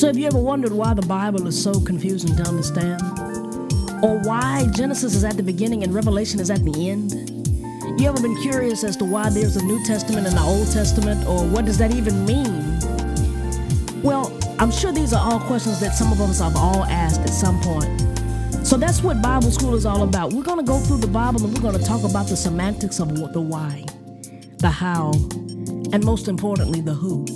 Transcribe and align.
So, 0.00 0.06
have 0.06 0.16
you 0.16 0.26
ever 0.26 0.38
wondered 0.38 0.72
why 0.72 0.94
the 0.94 1.02
Bible 1.02 1.46
is 1.46 1.62
so 1.62 1.78
confusing 1.78 2.34
to 2.34 2.42
understand? 2.44 3.02
Or 4.02 4.18
why 4.20 4.66
Genesis 4.74 5.14
is 5.14 5.24
at 5.24 5.36
the 5.36 5.42
beginning 5.42 5.82
and 5.82 5.92
Revelation 5.92 6.40
is 6.40 6.48
at 6.48 6.64
the 6.64 6.88
end? 6.88 7.12
You 8.00 8.08
ever 8.08 8.18
been 8.18 8.40
curious 8.40 8.82
as 8.82 8.96
to 8.96 9.04
why 9.04 9.28
there's 9.28 9.56
a 9.56 9.62
New 9.62 9.84
Testament 9.84 10.26
and 10.26 10.34
the 10.34 10.40
Old 10.40 10.72
Testament, 10.72 11.28
or 11.28 11.46
what 11.46 11.66
does 11.66 11.76
that 11.76 11.92
even 11.92 12.24
mean? 12.24 12.80
Well, 14.02 14.34
I'm 14.58 14.70
sure 14.70 14.90
these 14.90 15.12
are 15.12 15.20
all 15.22 15.38
questions 15.40 15.80
that 15.80 15.94
some 15.94 16.10
of 16.10 16.20
us 16.22 16.40
have 16.40 16.56
all 16.56 16.84
asked 16.84 17.20
at 17.20 17.28
some 17.28 17.60
point. 17.60 18.66
So 18.66 18.78
that's 18.78 19.02
what 19.02 19.20
Bible 19.20 19.50
school 19.50 19.74
is 19.74 19.84
all 19.84 20.02
about. 20.02 20.32
We're 20.32 20.44
going 20.44 20.60
to 20.60 20.64
go 20.64 20.78
through 20.78 21.00
the 21.00 21.08
Bible 21.08 21.44
and 21.44 21.52
we're 21.52 21.60
going 21.60 21.78
to 21.78 21.84
talk 21.84 22.04
about 22.04 22.26
the 22.26 22.38
semantics 22.38 23.00
of 23.00 23.14
the 23.34 23.40
why, 23.42 23.84
the 24.60 24.70
how, 24.70 25.12
and 25.92 26.02
most 26.02 26.26
importantly, 26.26 26.80
the 26.80 26.94
who. 26.94 27.26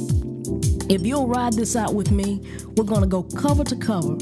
If 0.86 1.06
you'll 1.06 1.28
ride 1.28 1.54
this 1.54 1.76
out 1.76 1.94
with 1.94 2.10
me, 2.10 2.42
we're 2.76 2.84
going 2.84 3.00
to 3.00 3.06
go 3.06 3.22
cover 3.22 3.64
to 3.64 3.76
cover 3.76 4.18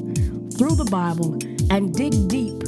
through 0.57 0.77
the 0.77 0.89
Bible 0.93 1.37
and 1.73 1.93
dig 1.93 2.29
deep 2.29 2.63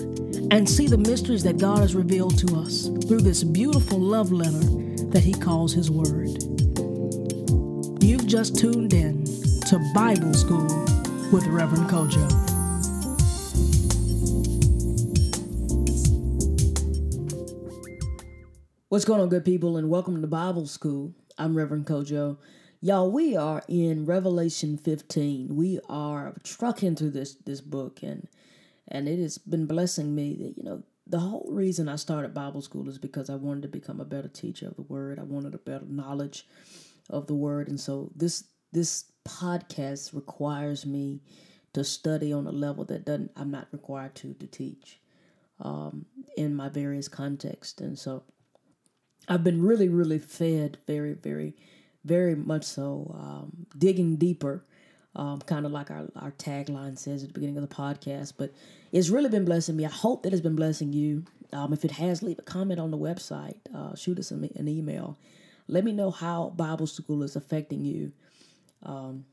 and 0.50 0.68
see 0.68 0.88
the 0.88 0.98
mysteries 0.98 1.44
that 1.44 1.58
God 1.58 1.78
has 1.78 1.94
revealed 1.94 2.36
to 2.38 2.56
us 2.56 2.88
through 3.06 3.20
this 3.20 3.44
beautiful 3.44 4.00
love 4.00 4.32
letter 4.32 4.58
that 5.10 5.22
He 5.22 5.32
calls 5.32 5.72
His 5.72 5.92
Word. 5.92 6.26
You've 8.02 8.26
just 8.26 8.58
tuned 8.58 8.94
in 8.94 9.26
to 9.68 9.92
Bible 9.94 10.34
School 10.34 10.66
with 11.30 11.46
Reverend 11.46 11.88
Kojo. 11.88 12.24
What's 18.88 19.04
going 19.04 19.20
on, 19.20 19.28
good 19.28 19.44
people, 19.44 19.76
and 19.76 19.88
welcome 19.88 20.20
to 20.20 20.26
Bible 20.26 20.66
School. 20.66 21.14
I'm 21.38 21.56
Reverend 21.56 21.86
Kojo. 21.86 22.38
Y'all, 22.84 23.10
we 23.10 23.34
are 23.34 23.62
in 23.66 24.04
Revelation 24.04 24.76
15. 24.76 25.56
We 25.56 25.80
are 25.88 26.34
trucking 26.44 26.96
through 26.96 27.12
this 27.12 27.34
this 27.36 27.62
book, 27.62 28.02
and 28.02 28.28
and 28.86 29.08
it 29.08 29.18
has 29.20 29.38
been 29.38 29.64
blessing 29.64 30.14
me. 30.14 30.34
That 30.34 30.58
you 30.58 30.64
know, 30.64 30.82
the 31.06 31.18
whole 31.18 31.48
reason 31.50 31.88
I 31.88 31.96
started 31.96 32.34
Bible 32.34 32.60
school 32.60 32.86
is 32.90 32.98
because 32.98 33.30
I 33.30 33.36
wanted 33.36 33.62
to 33.62 33.68
become 33.68 34.00
a 34.00 34.04
better 34.04 34.28
teacher 34.28 34.68
of 34.68 34.76
the 34.76 34.82
Word. 34.82 35.18
I 35.18 35.22
wanted 35.22 35.54
a 35.54 35.58
better 35.58 35.86
knowledge 35.88 36.46
of 37.08 37.26
the 37.26 37.34
Word, 37.34 37.68
and 37.68 37.80
so 37.80 38.10
this 38.14 38.44
this 38.70 39.04
podcast 39.26 40.14
requires 40.14 40.84
me 40.84 41.22
to 41.72 41.84
study 41.84 42.34
on 42.34 42.46
a 42.46 42.52
level 42.52 42.84
that 42.84 43.06
doesn't 43.06 43.30
I'm 43.34 43.50
not 43.50 43.68
required 43.72 44.14
to 44.16 44.34
to 44.34 44.46
teach 44.46 45.00
um, 45.58 46.04
in 46.36 46.54
my 46.54 46.68
various 46.68 47.08
contexts, 47.08 47.80
and 47.80 47.98
so 47.98 48.24
I've 49.26 49.42
been 49.42 49.62
really, 49.62 49.88
really 49.88 50.18
fed 50.18 50.76
very, 50.86 51.14
very 51.14 51.56
very 52.04 52.34
much 52.34 52.64
so. 52.64 53.14
Um, 53.18 53.66
digging 53.76 54.16
deeper, 54.16 54.64
um, 55.16 55.40
kind 55.40 55.66
of 55.66 55.72
like 55.72 55.90
our, 55.90 56.08
our 56.16 56.32
tagline 56.32 56.98
says 56.98 57.22
at 57.22 57.28
the 57.28 57.34
beginning 57.34 57.56
of 57.56 57.68
the 57.68 57.74
podcast. 57.74 58.34
But 58.36 58.52
it's 58.92 59.08
really 59.08 59.30
been 59.30 59.44
blessing 59.44 59.76
me. 59.76 59.84
I 59.84 59.90
hope 59.90 60.22
that 60.22 60.32
it's 60.32 60.42
been 60.42 60.56
blessing 60.56 60.92
you. 60.92 61.24
Um, 61.52 61.72
if 61.72 61.84
it 61.84 61.92
has, 61.92 62.22
leave 62.22 62.38
a 62.38 62.42
comment 62.42 62.80
on 62.80 62.90
the 62.90 62.98
website. 62.98 63.56
Uh, 63.74 63.94
shoot 63.94 64.18
us 64.18 64.30
an, 64.30 64.48
an, 64.56 64.68
email. 64.68 65.16
Let 65.68 65.84
me 65.84 65.92
know 65.92 66.10
how 66.10 66.52
Bible 66.56 66.86
school 66.86 67.22
is 67.22 67.36
affecting 67.36 67.84
you. 67.84 68.12
Um, 68.82 69.24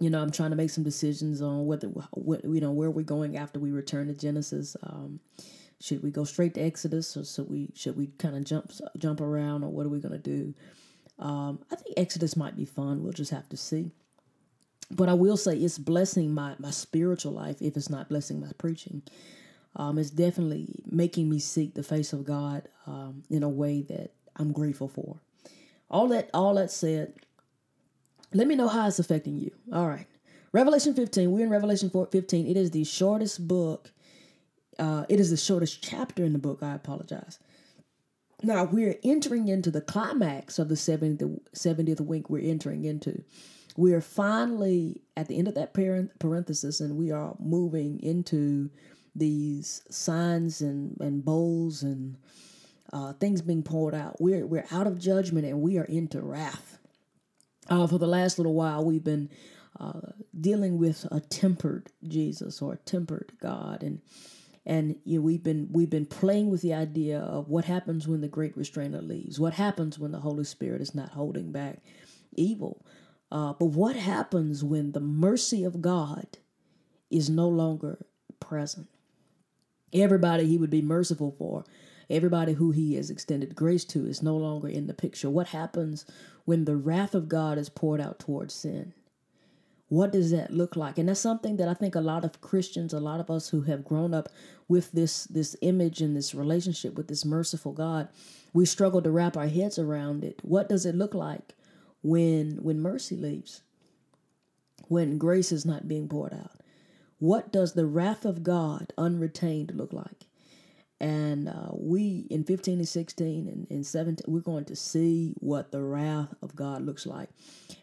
you 0.00 0.10
know, 0.10 0.20
I'm 0.20 0.30
trying 0.30 0.50
to 0.50 0.56
make 0.56 0.70
some 0.70 0.84
decisions 0.84 1.42
on 1.42 1.66
whether, 1.66 1.88
what, 1.88 2.44
you 2.44 2.60
know, 2.60 2.72
where 2.72 2.90
we're 2.90 3.02
going 3.02 3.36
after 3.36 3.58
we 3.58 3.70
return 3.70 4.08
to 4.08 4.14
Genesis. 4.14 4.76
Um, 4.82 5.20
should 5.80 6.02
we 6.02 6.10
go 6.10 6.24
straight 6.24 6.54
to 6.54 6.60
Exodus, 6.60 7.16
or 7.16 7.24
should 7.24 7.50
we 7.50 7.70
should 7.74 7.96
we 7.96 8.08
kind 8.18 8.34
of 8.34 8.44
jump 8.44 8.72
jump 8.98 9.20
around, 9.20 9.62
or 9.62 9.70
what 9.70 9.84
are 9.84 9.90
we 9.90 10.00
going 10.00 10.12
to 10.12 10.18
do? 10.18 10.54
Um, 11.18 11.60
I 11.70 11.76
think 11.76 11.94
Exodus 11.96 12.36
might 12.36 12.56
be 12.56 12.64
fun. 12.64 13.02
We'll 13.02 13.12
just 13.12 13.30
have 13.30 13.48
to 13.50 13.56
see. 13.56 13.92
But 14.90 15.08
I 15.08 15.14
will 15.14 15.36
say 15.36 15.56
it's 15.56 15.78
blessing 15.78 16.32
my, 16.32 16.54
my 16.58 16.70
spiritual 16.70 17.32
life 17.32 17.60
if 17.60 17.76
it's 17.76 17.90
not 17.90 18.08
blessing 18.08 18.40
my 18.40 18.52
preaching. 18.58 19.02
Um, 19.74 19.98
it's 19.98 20.10
definitely 20.10 20.68
making 20.90 21.28
me 21.28 21.38
seek 21.38 21.74
the 21.74 21.82
face 21.82 22.12
of 22.12 22.24
God 22.24 22.68
um, 22.86 23.24
in 23.28 23.42
a 23.42 23.48
way 23.48 23.82
that 23.82 24.12
I'm 24.36 24.52
grateful 24.52 24.88
for. 24.88 25.16
All 25.90 26.08
that 26.08 26.30
all 26.34 26.54
that 26.54 26.70
said, 26.70 27.14
let 28.32 28.46
me 28.46 28.54
know 28.54 28.68
how 28.68 28.86
it's 28.86 28.98
affecting 28.98 29.36
you. 29.36 29.50
All 29.72 29.86
right. 29.86 30.06
Revelation 30.52 30.94
15. 30.94 31.30
We're 31.30 31.44
in 31.44 31.50
Revelation 31.50 31.90
15. 31.90 32.46
It 32.46 32.56
is 32.56 32.70
the 32.70 32.84
shortest 32.84 33.46
book. 33.46 33.92
Uh, 34.78 35.04
it 35.08 35.20
is 35.20 35.30
the 35.30 35.36
shortest 35.36 35.82
chapter 35.82 36.24
in 36.24 36.32
the 36.32 36.38
book. 36.38 36.62
I 36.62 36.74
apologize. 36.74 37.38
Now 38.42 38.64
we're 38.64 38.96
entering 39.02 39.48
into 39.48 39.70
the 39.70 39.80
climax 39.80 40.58
of 40.58 40.68
the 40.68 40.74
70th, 40.74 41.40
70th 41.54 42.00
week 42.00 42.28
we're 42.28 42.48
entering 42.48 42.84
into. 42.84 43.22
We 43.76 43.92
are 43.92 44.00
finally 44.00 45.02
at 45.16 45.28
the 45.28 45.38
end 45.38 45.48
of 45.48 45.54
that 45.54 45.74
parenthesis 45.74 46.80
and 46.80 46.96
we 46.96 47.10
are 47.12 47.34
moving 47.38 48.00
into 48.00 48.70
these 49.14 49.82
signs 49.90 50.60
and, 50.60 50.96
and 51.00 51.24
bowls 51.24 51.82
and 51.82 52.16
uh, 52.92 53.14
things 53.14 53.42
being 53.42 53.62
poured 53.62 53.94
out. 53.94 54.20
We're, 54.20 54.46
we're 54.46 54.66
out 54.70 54.86
of 54.86 54.98
judgment 54.98 55.46
and 55.46 55.60
we 55.60 55.78
are 55.78 55.84
into 55.84 56.20
wrath. 56.20 56.78
Uh, 57.68 57.86
for 57.86 57.98
the 57.98 58.06
last 58.06 58.38
little 58.38 58.54
while, 58.54 58.84
we've 58.84 59.02
been 59.04 59.30
uh, 59.80 60.12
dealing 60.38 60.78
with 60.78 61.06
a 61.10 61.20
tempered 61.20 61.90
Jesus 62.06 62.62
or 62.62 62.74
a 62.74 62.78
tempered 62.78 63.32
God. 63.40 63.82
And 63.82 64.00
and 64.66 64.96
you 65.04 65.18
know, 65.18 65.22
we've 65.22 65.42
been 65.42 65.68
we've 65.70 65.90
been 65.90 66.06
playing 66.06 66.50
with 66.50 66.60
the 66.60 66.74
idea 66.74 67.20
of 67.20 67.48
what 67.48 67.64
happens 67.64 68.08
when 68.08 68.20
the 68.20 68.28
great 68.28 68.56
restrainer 68.56 69.00
leaves 69.00 69.38
what 69.38 69.54
happens 69.54 69.98
when 69.98 70.12
the 70.12 70.20
holy 70.20 70.44
spirit 70.44 70.80
is 70.80 70.94
not 70.94 71.10
holding 71.10 71.52
back 71.52 71.78
evil. 72.32 72.84
Uh, 73.30 73.52
but 73.58 73.66
what 73.66 73.96
happens 73.96 74.62
when 74.62 74.92
the 74.92 75.00
mercy 75.00 75.64
of 75.64 75.80
god 75.80 76.38
is 77.10 77.30
no 77.30 77.48
longer 77.48 77.98
present? 78.40 78.88
Everybody 79.92 80.46
he 80.46 80.58
would 80.58 80.70
be 80.70 80.82
merciful 80.82 81.34
for 81.38 81.64
everybody 82.08 82.52
who 82.52 82.70
he 82.70 82.94
has 82.94 83.10
extended 83.10 83.54
grace 83.54 83.84
to 83.84 84.06
is 84.06 84.22
no 84.22 84.36
longer 84.36 84.68
in 84.68 84.86
the 84.86 84.94
picture. 84.94 85.30
What 85.30 85.48
happens 85.48 86.04
when 86.44 86.64
the 86.64 86.76
wrath 86.76 87.14
of 87.14 87.28
god 87.28 87.58
is 87.58 87.68
poured 87.68 88.00
out 88.00 88.18
towards 88.18 88.54
sin 88.54 88.92
what 89.88 90.12
does 90.12 90.30
that 90.32 90.52
look 90.52 90.74
like? 90.74 90.98
And 90.98 91.08
that's 91.08 91.20
something 91.20 91.56
that 91.58 91.68
I 91.68 91.74
think 91.74 91.94
a 91.94 92.00
lot 92.00 92.24
of 92.24 92.40
Christians, 92.40 92.92
a 92.92 93.00
lot 93.00 93.20
of 93.20 93.30
us 93.30 93.50
who 93.50 93.62
have 93.62 93.84
grown 93.84 94.14
up 94.14 94.28
with 94.68 94.90
this 94.92 95.24
this 95.24 95.54
image 95.62 96.00
and 96.00 96.16
this 96.16 96.34
relationship 96.34 96.94
with 96.94 97.06
this 97.08 97.24
merciful 97.24 97.72
God, 97.72 98.08
we 98.52 98.66
struggle 98.66 99.00
to 99.02 99.10
wrap 99.10 99.36
our 99.36 99.46
heads 99.46 99.78
around 99.78 100.24
it. 100.24 100.40
What 100.42 100.68
does 100.68 100.86
it 100.86 100.96
look 100.96 101.14
like 101.14 101.54
when 102.02 102.58
when 102.62 102.80
mercy 102.80 103.16
leaves? 103.16 103.62
When 104.88 105.18
grace 105.18 105.52
is 105.52 105.64
not 105.64 105.88
being 105.88 106.08
poured 106.08 106.34
out? 106.34 106.60
What 107.18 107.52
does 107.52 107.72
the 107.72 107.86
wrath 107.86 108.24
of 108.24 108.42
God 108.42 108.92
unretained 108.98 109.72
look 109.74 109.92
like? 109.92 110.26
And 110.98 111.48
uh, 111.48 111.70
we, 111.72 112.26
in 112.30 112.44
15 112.44 112.78
and 112.78 112.88
16 112.88 113.48
and, 113.48 113.66
and 113.68 113.86
17, 113.86 114.24
we're 114.26 114.40
going 114.40 114.64
to 114.66 114.76
see 114.76 115.34
what 115.40 115.70
the 115.70 115.82
wrath 115.82 116.32
of 116.40 116.56
God 116.56 116.82
looks 116.82 117.06
like. 117.06 117.28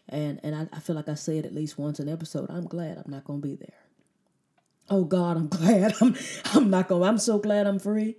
And 0.08 0.40
and 0.42 0.54
I, 0.54 0.66
I 0.72 0.80
feel 0.80 0.96
like 0.96 1.08
I 1.08 1.14
said 1.14 1.46
at 1.46 1.54
least 1.54 1.78
once 1.78 2.00
an 2.00 2.08
episode. 2.08 2.50
I'm 2.50 2.66
glad 2.66 2.98
I'm 2.98 3.10
not 3.10 3.24
going 3.24 3.40
to 3.40 3.46
be 3.46 3.54
there. 3.54 3.78
Oh 4.90 5.04
God, 5.04 5.36
I'm 5.36 5.48
glad 5.48 5.94
I'm 6.00 6.16
I'm 6.52 6.70
not 6.70 6.88
going. 6.88 7.08
I'm 7.08 7.18
so 7.18 7.38
glad 7.38 7.66
I'm 7.66 7.78
free. 7.78 8.16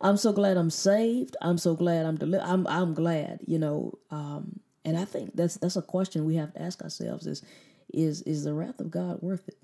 I'm 0.00 0.18
so 0.18 0.32
glad 0.32 0.58
I'm 0.58 0.70
saved. 0.70 1.36
I'm 1.40 1.56
so 1.56 1.74
glad 1.74 2.04
I'm 2.04 2.16
deli- 2.16 2.38
I'm 2.38 2.66
I'm 2.66 2.92
glad, 2.92 3.40
you 3.46 3.58
know. 3.58 3.98
Um, 4.10 4.60
and 4.84 4.98
I 4.98 5.06
think 5.06 5.34
that's 5.34 5.56
that's 5.56 5.76
a 5.76 5.82
question 5.82 6.26
we 6.26 6.36
have 6.36 6.52
to 6.52 6.62
ask 6.62 6.82
ourselves: 6.82 7.26
is 7.26 7.42
is 7.92 8.20
is 8.22 8.44
the 8.44 8.52
wrath 8.52 8.80
of 8.80 8.90
God 8.90 9.22
worth 9.22 9.48
it? 9.48 9.56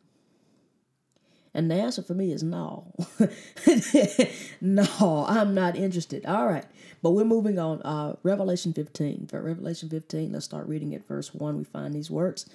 And 1.53 1.71
the 1.71 1.75
answer 1.75 2.03
for 2.03 2.15
me 2.15 2.33
is 2.33 2.43
no. 2.43 2.93
no, 4.61 5.25
I'm 5.29 5.55
not 5.55 5.77
interested. 5.77 6.25
All 6.25 6.47
right. 6.47 6.65
But 7.03 7.11
we're 7.11 7.25
moving 7.25 7.59
on. 7.59 7.83
Uh, 7.83 8.17
Revelation 8.23 8.73
15. 8.73 9.27
For 9.27 9.43
Revelation 9.43 9.89
15, 9.89 10.33
let's 10.33 10.45
start 10.45 10.69
reading 10.69 10.95
at 10.95 11.07
verse 11.07 11.35
1. 11.35 11.59
We 11.59 11.65
find 11.65 11.93
these 11.93 12.11
words. 12.11 12.49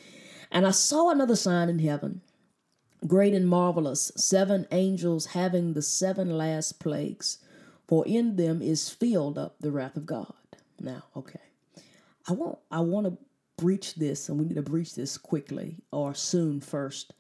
And 0.52 0.66
I 0.66 0.72
saw 0.72 1.10
another 1.10 1.36
sign 1.36 1.70
in 1.70 1.80
heaven, 1.80 2.22
great 3.06 3.34
and 3.34 3.48
marvelous, 3.48 4.12
seven 4.16 4.68
angels 4.72 5.28
having 5.28 5.74
the 5.74 5.82
seven 5.82 6.38
last 6.38 6.80
plagues, 6.80 7.40
for 7.88 8.06
in 8.08 8.36
them 8.36 8.62
is 8.62 8.90
filled 8.90 9.38
up 9.38 9.56
the 9.60 9.72
wrath 9.72 9.98
of 9.98 10.06
God. 10.06 10.34
Now, 10.80 11.04
okay. 11.16 11.40
I 12.28 12.34
want 12.34 12.60
I 12.72 12.80
want 12.80 13.08
to 13.08 13.18
breach 13.58 13.96
this, 13.96 14.30
and 14.30 14.40
we 14.40 14.46
need 14.46 14.56
to 14.56 14.62
breach 14.62 14.96
this 14.96 15.18
quickly 15.18 15.78
or 15.92 16.14
soon 16.14 16.62
first 16.62 17.14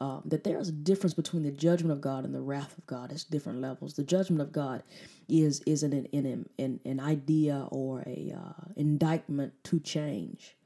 um, 0.00 0.22
that 0.24 0.44
there 0.44 0.58
is 0.58 0.68
a 0.68 0.72
difference 0.72 1.12
between 1.12 1.42
the 1.42 1.50
judgment 1.50 1.92
of 1.92 2.00
God 2.00 2.24
and 2.24 2.34
the 2.34 2.40
wrath 2.40 2.76
of 2.78 2.86
God. 2.86 3.12
It's 3.12 3.24
different 3.24 3.60
levels. 3.60 3.94
The 3.94 4.02
judgment 4.02 4.40
of 4.40 4.50
God 4.50 4.82
is 5.28 5.60
is 5.66 5.82
an 5.82 5.92
an, 6.12 6.48
an, 6.58 6.80
an 6.84 7.00
idea 7.00 7.66
or 7.70 8.02
a 8.06 8.34
uh, 8.36 8.64
indictment 8.76 9.52
to 9.64 9.78
change. 9.78 10.56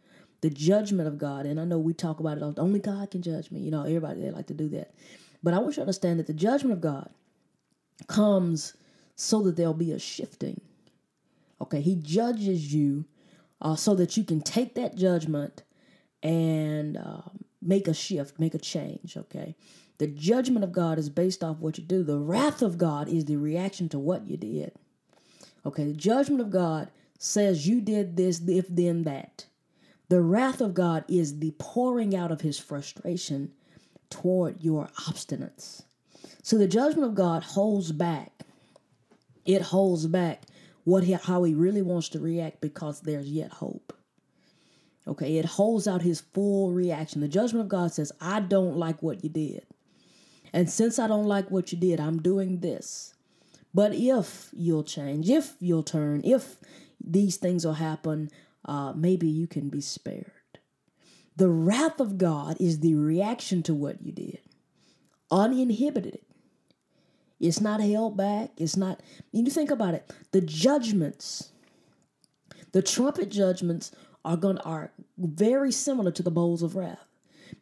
The 0.40 0.50
judgment 0.50 1.08
of 1.08 1.18
God, 1.18 1.46
and 1.46 1.58
I 1.58 1.64
know 1.64 1.78
we 1.78 1.94
talk 1.94 2.20
about 2.20 2.38
it. 2.38 2.58
Only 2.58 2.78
God 2.78 3.10
can 3.10 3.22
judge 3.22 3.50
me. 3.50 3.60
You 3.60 3.70
know, 3.70 3.82
everybody 3.82 4.20
they 4.20 4.30
like 4.30 4.46
to 4.48 4.54
do 4.54 4.68
that. 4.70 4.94
But 5.42 5.54
I 5.54 5.58
want 5.58 5.70
you 5.70 5.76
to 5.76 5.82
understand 5.82 6.18
that 6.20 6.26
the 6.26 6.32
judgment 6.32 6.72
of 6.72 6.80
God 6.80 7.10
comes 8.06 8.74
so 9.16 9.42
that 9.42 9.56
there'll 9.56 9.74
be 9.74 9.92
a 9.92 9.98
shifting. 9.98 10.60
Okay, 11.60 11.80
He 11.80 11.96
judges 11.96 12.72
you 12.72 13.04
uh, 13.60 13.74
so 13.74 13.94
that 13.94 14.16
you 14.16 14.24
can 14.24 14.40
take 14.40 14.74
that 14.74 14.96
judgment 14.96 15.62
and 16.22 16.96
um, 16.96 17.43
make 17.64 17.88
a 17.88 17.94
shift, 17.94 18.38
make 18.38 18.54
a 18.54 18.58
change, 18.58 19.16
okay? 19.16 19.56
The 19.98 20.06
judgment 20.06 20.64
of 20.64 20.72
God 20.72 20.98
is 20.98 21.08
based 21.08 21.44
off 21.44 21.58
what 21.58 21.78
you 21.78 21.84
do. 21.84 22.02
The 22.02 22.18
wrath 22.18 22.62
of 22.62 22.78
God 22.78 23.08
is 23.08 23.24
the 23.24 23.36
reaction 23.36 23.88
to 23.90 23.98
what 23.98 24.26
you 24.26 24.36
did. 24.36 24.72
Okay, 25.64 25.84
the 25.84 25.92
judgment 25.92 26.40
of 26.40 26.50
God 26.50 26.90
says 27.18 27.66
you 27.66 27.80
did 27.80 28.16
this, 28.16 28.40
if 28.46 28.66
then 28.68 29.04
that. 29.04 29.46
The 30.08 30.20
wrath 30.20 30.60
of 30.60 30.74
God 30.74 31.04
is 31.08 31.38
the 31.38 31.52
pouring 31.58 32.14
out 32.14 32.30
of 32.30 32.42
his 32.42 32.58
frustration 32.58 33.52
toward 34.10 34.62
your 34.62 34.88
obstinance. 35.08 35.82
So 36.42 36.58
the 36.58 36.68
judgment 36.68 37.08
of 37.08 37.14
God 37.14 37.42
holds 37.42 37.90
back. 37.90 38.32
It 39.46 39.62
holds 39.62 40.06
back 40.06 40.42
what 40.84 41.04
he, 41.04 41.12
how 41.12 41.42
he 41.44 41.54
really 41.54 41.82
wants 41.82 42.10
to 42.10 42.20
react 42.20 42.60
because 42.60 43.00
there's 43.00 43.30
yet 43.30 43.50
hope. 43.50 43.93
Okay, 45.06 45.36
it 45.36 45.44
holds 45.44 45.86
out 45.86 46.02
his 46.02 46.20
full 46.20 46.72
reaction. 46.72 47.20
The 47.20 47.28
judgment 47.28 47.64
of 47.64 47.68
God 47.68 47.92
says, 47.92 48.10
I 48.20 48.40
don't 48.40 48.76
like 48.76 49.02
what 49.02 49.22
you 49.22 49.28
did. 49.28 49.66
And 50.52 50.70
since 50.70 50.98
I 50.98 51.06
don't 51.08 51.26
like 51.26 51.50
what 51.50 51.72
you 51.72 51.78
did, 51.78 52.00
I'm 52.00 52.22
doing 52.22 52.60
this. 52.60 53.14
But 53.74 53.92
if 53.92 54.50
you'll 54.52 54.84
change, 54.84 55.28
if 55.28 55.54
you'll 55.58 55.82
turn, 55.82 56.22
if 56.24 56.56
these 57.04 57.36
things 57.36 57.66
will 57.66 57.74
happen, 57.74 58.30
uh, 58.64 58.92
maybe 58.94 59.26
you 59.26 59.46
can 59.46 59.68
be 59.68 59.80
spared. 59.80 60.30
The 61.36 61.50
wrath 61.50 61.98
of 62.00 62.16
God 62.16 62.56
is 62.60 62.78
the 62.78 62.94
reaction 62.94 63.62
to 63.64 63.74
what 63.74 64.00
you 64.00 64.12
did, 64.12 64.38
uninhibited. 65.30 66.20
It's 67.40 67.60
not 67.60 67.80
held 67.80 68.16
back. 68.16 68.52
It's 68.56 68.76
not, 68.76 69.02
you 69.32 69.44
think 69.46 69.72
about 69.72 69.94
it, 69.94 70.10
the 70.30 70.40
judgments, 70.40 71.50
the 72.72 72.80
trumpet 72.80 73.28
judgments 73.30 73.90
are 74.24 74.36
going 74.36 74.58
are 74.58 74.92
very 75.18 75.72
similar 75.72 76.10
to 76.12 76.22
the 76.22 76.30
bowls 76.30 76.62
of 76.62 76.76
wrath. 76.76 77.06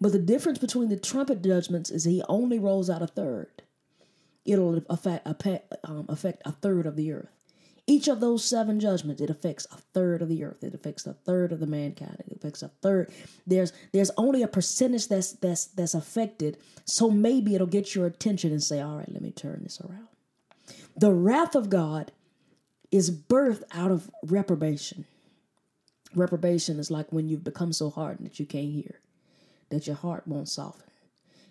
But 0.00 0.12
the 0.12 0.18
difference 0.18 0.58
between 0.58 0.88
the 0.88 0.96
trumpet 0.96 1.42
judgments 1.42 1.90
is 1.90 2.04
he 2.04 2.22
only 2.28 2.58
rolls 2.58 2.88
out 2.88 3.02
a 3.02 3.06
third. 3.06 3.62
It'll 4.44 4.82
affect, 4.88 5.26
um, 5.84 6.06
affect 6.08 6.42
a 6.44 6.52
third 6.52 6.86
of 6.86 6.96
the 6.96 7.12
earth. 7.12 7.30
Each 7.86 8.06
of 8.08 8.20
those 8.20 8.44
seven 8.44 8.78
judgments, 8.78 9.20
it 9.20 9.28
affects 9.28 9.66
a 9.72 9.76
third 9.76 10.22
of 10.22 10.28
the 10.28 10.44
earth. 10.44 10.62
It 10.62 10.74
affects 10.74 11.04
a 11.06 11.14
third 11.14 11.50
of 11.50 11.58
the 11.58 11.66
mankind. 11.66 12.22
It 12.28 12.36
affects 12.36 12.62
a 12.62 12.68
third. 12.80 13.12
There's 13.44 13.72
there's 13.92 14.10
only 14.16 14.42
a 14.42 14.48
percentage 14.48 15.08
that's 15.08 15.32
that's 15.32 15.66
that's 15.66 15.94
affected. 15.94 16.58
So 16.84 17.10
maybe 17.10 17.56
it'll 17.56 17.66
get 17.66 17.94
your 17.94 18.06
attention 18.06 18.52
and 18.52 18.62
say, 18.62 18.80
all 18.80 18.96
right, 18.96 19.12
let 19.12 19.20
me 19.20 19.32
turn 19.32 19.60
this 19.64 19.80
around. 19.80 20.06
The 20.96 21.12
wrath 21.12 21.56
of 21.56 21.70
God 21.70 22.12
is 22.92 23.10
birthed 23.10 23.64
out 23.72 23.90
of 23.90 24.10
reprobation. 24.22 25.04
Reprobation 26.14 26.78
is 26.78 26.90
like 26.90 27.12
when 27.12 27.28
you've 27.28 27.44
become 27.44 27.72
so 27.72 27.90
hardened 27.90 28.26
that 28.26 28.38
you 28.38 28.46
can't 28.46 28.72
hear, 28.72 29.00
that 29.70 29.86
your 29.86 29.96
heart 29.96 30.26
won't 30.26 30.48
soften. 30.48 30.90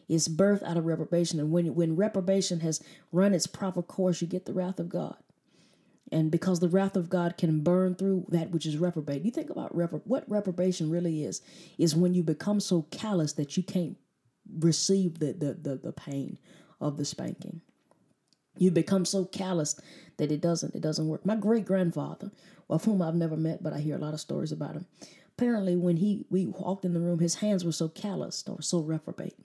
It's 0.08 0.28
birth 0.28 0.62
out 0.64 0.78
of 0.78 0.86
reprobation. 0.86 1.40
And 1.40 1.52
when, 1.52 1.74
when 1.74 1.96
reprobation 1.96 2.60
has 2.60 2.84
run 3.12 3.34
its 3.34 3.48
proper 3.48 3.82
course, 3.82 4.22
you 4.22 4.28
get 4.28 4.46
the 4.46 4.54
wrath 4.54 4.80
of 4.80 4.90
God. 4.90 5.16
And 6.12 6.30
because 6.30 6.60
the 6.60 6.68
wrath 6.68 6.98
of 6.98 7.10
God 7.10 7.38
can 7.38 7.62
burn 7.62 7.96
through 7.96 8.26
that 8.30 8.52
which 8.52 8.66
is 8.66 8.78
reprobate. 8.78 9.24
You 9.24 9.32
think 9.32 9.50
about 9.50 9.74
repro- 9.76 10.02
what 10.04 10.30
reprobation 10.30 10.92
really 10.92 11.24
is, 11.24 11.42
is 11.78 11.96
when 11.96 12.14
you 12.14 12.24
become 12.24 12.60
so 12.60 12.82
callous 12.92 13.34
that 13.34 13.56
you 13.56 13.64
can't 13.64 13.96
receive 14.60 15.20
the, 15.20 15.32
the, 15.32 15.54
the, 15.54 15.76
the 15.78 15.94
pain 15.94 16.38
of 16.82 16.98
the 16.98 17.06
spanking. 17.06 17.62
You 18.58 18.72
become 18.72 19.06
so 19.06 19.26
calloused 19.26 19.80
that 20.18 20.32
it 20.32 20.42
doesn't 20.42 20.76
it 20.76 20.82
doesn't 20.82 21.08
work. 21.08 21.26
My 21.26 21.36
great 21.36 21.66
grandfather, 21.66 22.32
of 22.70 22.86
whom 22.86 23.02
I've 23.02 23.16
never 23.16 23.38
met, 23.38 23.64
but 23.64 23.74
I 23.74 23.80
hear 23.80 23.96
a 23.96 24.00
lot 24.00 24.14
of 24.14 24.20
stories 24.20 24.52
about 24.52 24.76
him. 24.76 24.86
Apparently, 25.38 25.76
when 25.76 25.98
he 25.98 26.26
we 26.30 26.46
walked 26.46 26.86
in 26.86 26.94
the 26.94 27.00
room, 27.00 27.20
his 27.20 27.36
hands 27.36 27.66
were 27.66 27.72
so 27.72 27.88
calloused 27.88 28.50
or 28.50 28.62
so 28.62 28.80
reprobate 28.80 29.36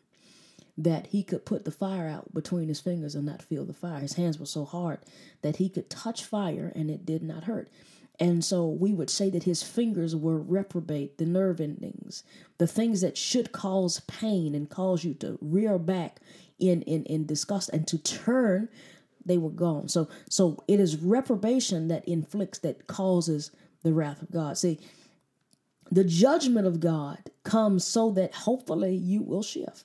that 0.78 1.06
he 1.08 1.22
could 1.22 1.46
put 1.46 1.64
the 1.64 1.70
fire 1.70 2.06
out 2.06 2.34
between 2.34 2.68
his 2.68 2.80
fingers 2.80 3.14
and 3.14 3.24
not 3.24 3.42
feel 3.42 3.64
the 3.64 3.72
fire. 3.72 4.00
His 4.00 4.14
hands 4.14 4.38
were 4.38 4.46
so 4.46 4.64
hard 4.64 4.98
that 5.42 5.56
he 5.56 5.68
could 5.68 5.88
touch 5.88 6.24
fire 6.24 6.70
and 6.74 6.90
it 6.90 7.06
did 7.06 7.22
not 7.22 7.44
hurt. 7.44 7.70
And 8.18 8.44
so 8.44 8.66
we 8.66 8.94
would 8.94 9.10
say 9.10 9.30
that 9.30 9.44
his 9.44 9.62
fingers 9.62 10.16
were 10.16 10.38
reprobate, 10.38 11.18
the 11.18 11.26
nerve 11.26 11.60
endings, 11.60 12.24
the 12.58 12.66
things 12.66 13.00
that 13.02 13.16
should 13.16 13.52
cause 13.52 14.00
pain 14.00 14.54
and 14.54 14.70
cause 14.70 15.04
you 15.04 15.14
to 15.14 15.38
rear 15.40 15.78
back 15.78 16.20
in, 16.58 16.82
in, 16.82 17.04
in 17.04 17.26
disgust 17.26 17.70
and 17.70 17.86
to 17.88 17.98
turn 17.98 18.68
they 19.26 19.38
were 19.38 19.50
gone. 19.50 19.88
So 19.88 20.08
so 20.30 20.62
it 20.68 20.80
is 20.80 20.96
reprobation 20.96 21.88
that 21.88 22.06
inflicts 22.08 22.60
that 22.60 22.86
causes 22.86 23.50
the 23.82 23.92
wrath 23.92 24.22
of 24.22 24.30
God. 24.30 24.56
See, 24.56 24.80
the 25.90 26.04
judgment 26.04 26.66
of 26.66 26.80
God 26.80 27.30
comes 27.44 27.84
so 27.84 28.10
that 28.12 28.34
hopefully 28.34 28.94
you 28.94 29.22
will 29.22 29.42
shift. 29.42 29.84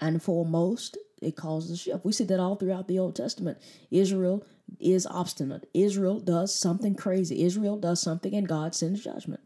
And 0.00 0.22
for 0.22 0.44
most, 0.44 0.98
it 1.20 1.36
causes 1.36 1.70
a 1.70 1.76
shift. 1.76 2.04
We 2.04 2.12
see 2.12 2.24
that 2.24 2.40
all 2.40 2.56
throughout 2.56 2.88
the 2.88 2.98
Old 2.98 3.16
Testament. 3.16 3.58
Israel 3.90 4.44
is 4.80 5.06
obstinate. 5.06 5.68
Israel 5.74 6.18
does 6.18 6.54
something 6.54 6.94
crazy. 6.94 7.44
Israel 7.44 7.78
does 7.78 8.00
something 8.00 8.34
and 8.34 8.48
God 8.48 8.74
sends 8.74 9.04
judgment. 9.04 9.40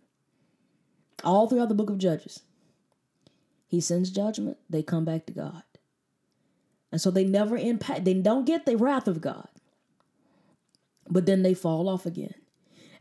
All 1.25 1.49
throughout 1.49 1.69
the 1.69 1.75
book 1.75 1.91
of 1.91 1.99
Judges. 1.99 2.41
He 3.69 3.81
sends 3.81 4.11
judgment, 4.11 4.59
they 4.71 4.83
come 4.83 5.05
back 5.05 5.27
to 5.27 5.33
God. 5.33 5.63
And 6.97 7.01
so 7.03 7.11
they 7.11 7.25
never 7.25 7.59
impact, 7.59 8.07
they 8.07 8.15
don't 8.15 8.47
get 8.47 8.65
the 8.65 8.75
wrath 8.75 9.07
of 9.07 9.21
God. 9.21 9.49
But 11.11 11.27
then 11.27 11.43
they 11.43 11.53
fall 11.53 11.91
off 11.91 12.07
again. 12.07 12.33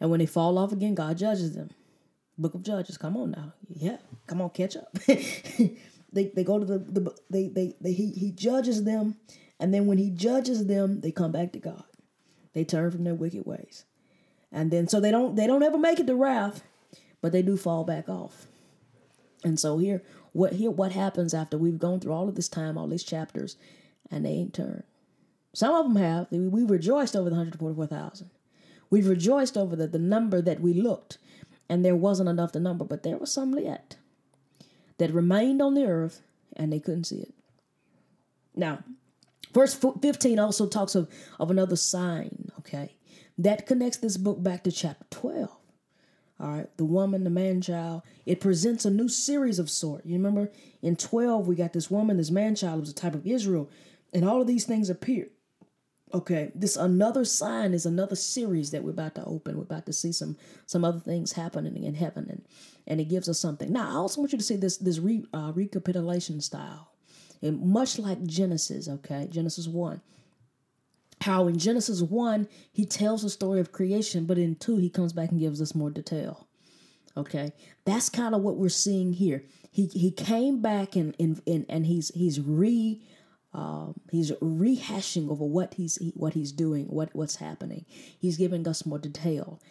And 0.02 0.10
when 0.10 0.20
they 0.20 0.26
fall 0.26 0.58
off 0.58 0.74
again, 0.74 0.96
God 0.96 1.18
judges 1.18 1.56
them. 1.56 1.70
Book 2.38 2.56
of 2.56 2.62
Judges, 2.62 2.98
come 2.98 3.16
on 3.16 3.32
now. 3.32 3.54
Yeah, 3.74 3.96
come 4.28 4.42
on, 4.42 4.50
catch 4.50 4.76
up. 4.76 4.92
they, 5.08 5.78
they 6.12 6.44
go 6.44 6.60
to 6.60 6.66
the, 6.66 6.80
the 6.80 7.18
they, 7.30 7.48
they, 7.48 7.74
they 7.80 7.94
he, 7.94 8.12
he 8.12 8.32
judges 8.32 8.84
them, 8.84 9.16
and 9.62 9.74
then 9.74 9.86
when 9.86 9.98
he 9.98 10.10
judges 10.10 10.68
them, 10.68 11.00
they 11.00 11.14
come 11.14 11.32
back 11.32 11.54
to 11.54 11.60
God. 11.60 11.86
They 12.52 12.66
turn 12.66 12.92
from 12.92 13.06
their 13.06 13.16
wicked 13.16 13.46
ways. 13.46 13.86
And 14.52 14.72
then 14.72 14.90
so 14.90 15.00
they 15.00 15.12
don't 15.12 15.38
they 15.38 15.48
don't 15.48 15.64
ever 15.64 15.78
make 15.78 16.02
it 16.02 16.08
to 16.08 16.16
wrath, 16.16 16.64
but 17.22 17.32
they 17.32 17.42
do 17.42 17.56
fall 17.56 17.86
back 17.86 18.10
off. 18.10 18.46
And 19.46 19.58
so 19.58 19.78
here 19.78 20.04
what 20.34 20.52
here 20.52 20.70
what 20.70 20.92
happens 20.92 21.34
after 21.34 21.58
we've 21.58 21.80
gone 21.80 22.02
through 22.02 22.12
all 22.12 22.28
of 22.28 22.36
this 22.36 22.50
time, 22.50 22.78
all 22.78 22.88
these 22.88 23.02
chapters, 23.02 23.56
and 24.12 24.26
they 24.26 24.32
ain't 24.32 24.54
turned. 24.54 24.84
Some 25.54 25.74
of 25.74 25.86
them 25.86 25.96
have. 25.96 26.28
We 26.32 26.64
rejoiced 26.64 27.16
over 27.16 27.30
the 27.30 27.36
144,000. 27.36 28.30
We 28.90 29.02
rejoiced 29.02 29.58
over 29.58 29.76
the, 29.76 29.88
the 29.88 30.00
number 30.00 30.42
that 30.42 30.60
we 30.60 30.74
looked, 30.74 31.18
and 31.70 31.84
there 31.84 31.96
wasn't 31.96 32.30
enough 32.30 32.52
to 32.54 32.60
number, 32.60 32.86
but 32.86 33.04
there 33.04 33.18
was 33.18 33.32
some 33.32 33.58
yet 33.58 33.96
that 34.98 35.14
remained 35.14 35.62
on 35.62 35.74
the 35.74 35.86
earth, 35.86 36.22
and 36.56 36.72
they 36.72 36.80
couldn't 36.80 37.06
see 37.06 37.20
it. 37.20 37.34
Now, 38.56 38.84
verse 39.54 39.74
15 39.74 40.40
also 40.40 40.68
talks 40.68 40.96
of, 40.96 41.10
of 41.40 41.52
another 41.52 41.76
sign, 41.76 42.52
okay, 42.60 42.96
that 43.38 43.66
connects 43.66 43.98
this 43.98 44.18
book 44.18 44.42
back 44.42 44.64
to 44.64 44.72
chapter 44.72 45.06
12. 45.10 45.50
All 46.38 46.50
right, 46.50 46.78
the 46.78 46.86
woman, 46.86 47.24
the 47.24 47.30
man 47.30 47.62
child. 47.62 48.02
It 48.26 48.42
presents 48.42 48.84
a 48.84 48.92
new 48.92 49.08
series 49.08 49.58
of 49.58 49.70
sort. 49.70 50.06
You 50.06 50.16
remember 50.16 50.52
in 50.82 50.98
12, 50.98 51.48
we 51.48 51.56
got 51.56 51.72
this 51.72 51.90
woman, 51.90 52.18
this 52.18 52.32
man 52.32 52.56
child 52.56 52.82
was 52.82 52.90
a 52.90 52.94
type 52.94 53.16
of 53.16 53.26
Israel, 53.26 53.70
and 54.14 54.26
all 54.26 54.42
of 54.42 54.48
these 54.48 54.66
things 54.66 54.90
appear. 54.90 55.30
Okay, 56.14 56.52
this 56.56 56.78
another 56.78 57.26
sign 57.26 57.74
is 57.74 57.86
another 57.86 58.16
series 58.16 58.72
that 58.72 58.84
we're 58.84 58.92
about 58.92 59.16
to 59.16 59.26
open. 59.26 59.58
We're 59.58 59.64
about 59.64 59.86
to 59.88 59.94
see 59.94 60.12
some 60.12 60.38
some 60.66 60.86
other 60.86 61.00
things 61.00 61.34
happening 61.34 61.84
in 61.84 61.96
heaven, 61.96 62.28
and 62.30 62.46
and 62.88 63.02
it 63.02 63.06
gives 63.06 63.28
us 63.28 63.40
something. 63.40 63.72
Now, 63.72 63.90
I 63.90 63.96
also 63.96 64.22
want 64.22 64.32
you 64.32 64.38
to 64.38 64.44
see 64.44 64.56
this 64.56 64.78
this 64.78 65.00
re, 65.00 65.26
uh, 65.34 65.52
recapitulation 65.54 66.42
style, 66.42 66.92
and 67.42 67.60
much 67.62 68.00
like 68.00 68.24
Genesis. 68.24 68.88
Okay, 68.88 69.28
Genesis 69.32 69.68
one 69.68 70.02
how 71.22 71.48
in 71.48 71.58
Genesis 71.58 72.02
1, 72.02 72.48
he 72.72 72.86
tells 72.86 73.24
the 73.24 73.30
story 73.30 73.60
of 73.60 73.72
creation, 73.72 74.26
but 74.26 74.38
in 74.38 74.56
2, 74.56 74.78
he 74.78 74.90
comes 74.90 75.14
back 75.14 75.32
and 75.32 75.40
gives 75.40 75.62
us 75.62 75.76
more 75.76 75.90
detail. 75.90 76.48
Okay, 77.18 77.54
that's 77.86 78.10
kind 78.10 78.36
of 78.36 78.42
what 78.42 78.58
we're 78.58 78.70
seeing 78.70 79.14
here. 79.14 79.44
He 79.72 79.86
he 79.88 80.12
came 80.12 80.62
back 80.62 80.98
and 80.98 81.16
and, 81.18 81.42
and, 81.48 81.66
and 81.70 81.86
he's 81.86 82.10
he's 82.10 82.42
re 82.42 83.02
uh, 83.56 83.94
he's 84.12 84.32
rehashing 84.34 85.30
over 85.30 85.46
what 85.46 85.76
he's 85.76 85.98
what 86.14 86.34
he's 86.34 86.52
doing, 86.52 86.86
what 86.88 87.10
what's 87.16 87.38
happening. 87.38 87.86
He's 88.20 88.38
giving 88.38 88.68
us 88.68 88.86
more 88.86 89.00
detail. 89.00 89.62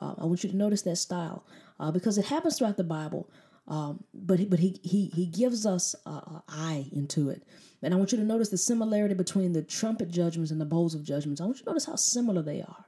Uh, 0.00 0.14
I 0.16 0.24
want 0.24 0.42
you 0.42 0.50
to 0.50 0.56
notice 0.56 0.80
that 0.82 0.96
style 0.96 1.44
uh, 1.78 1.90
because 1.90 2.16
it 2.16 2.24
happens 2.24 2.58
throughout 2.58 2.78
the 2.78 2.84
Bible. 2.84 3.28
Um, 3.68 4.04
but 4.14 4.48
but 4.48 4.60
he 4.60 4.80
he 4.82 5.10
he 5.14 5.26
gives 5.26 5.66
us 5.66 5.94
a, 6.06 6.42
eye 6.48 6.86
into 6.90 7.28
it, 7.28 7.42
and 7.82 7.92
I 7.92 7.98
want 7.98 8.12
you 8.12 8.18
to 8.18 8.24
notice 8.24 8.48
the 8.48 8.56
similarity 8.56 9.14
between 9.14 9.52
the 9.52 9.62
trumpet 9.62 10.10
judgments 10.10 10.50
and 10.50 10.60
the 10.60 10.66
bowls 10.66 10.94
of 10.94 11.04
judgments. 11.04 11.40
I 11.40 11.44
want 11.44 11.58
you 11.58 11.64
to 11.64 11.70
notice 11.70 11.86
how 11.86 11.96
similar 11.96 12.42
they 12.42 12.62
are, 12.62 12.84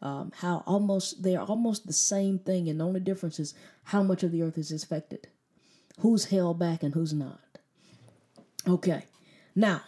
um, 0.00 0.32
how 0.36 0.64
almost 0.66 1.22
they 1.22 1.36
are 1.36 1.46
almost 1.46 1.86
the 1.86 1.92
same 1.92 2.38
thing, 2.38 2.68
and 2.68 2.80
the 2.80 2.86
only 2.86 3.00
difference 3.00 3.38
is 3.38 3.54
how 3.84 4.02
much 4.02 4.22
of 4.22 4.32
the 4.32 4.42
earth 4.42 4.56
is 4.56 4.70
affected, 4.70 5.28
who's 6.00 6.26
held 6.26 6.58
back 6.58 6.82
and 6.82 6.94
who's 6.94 7.12
not. 7.12 7.40
Okay, 8.68 9.04
now 9.54 9.82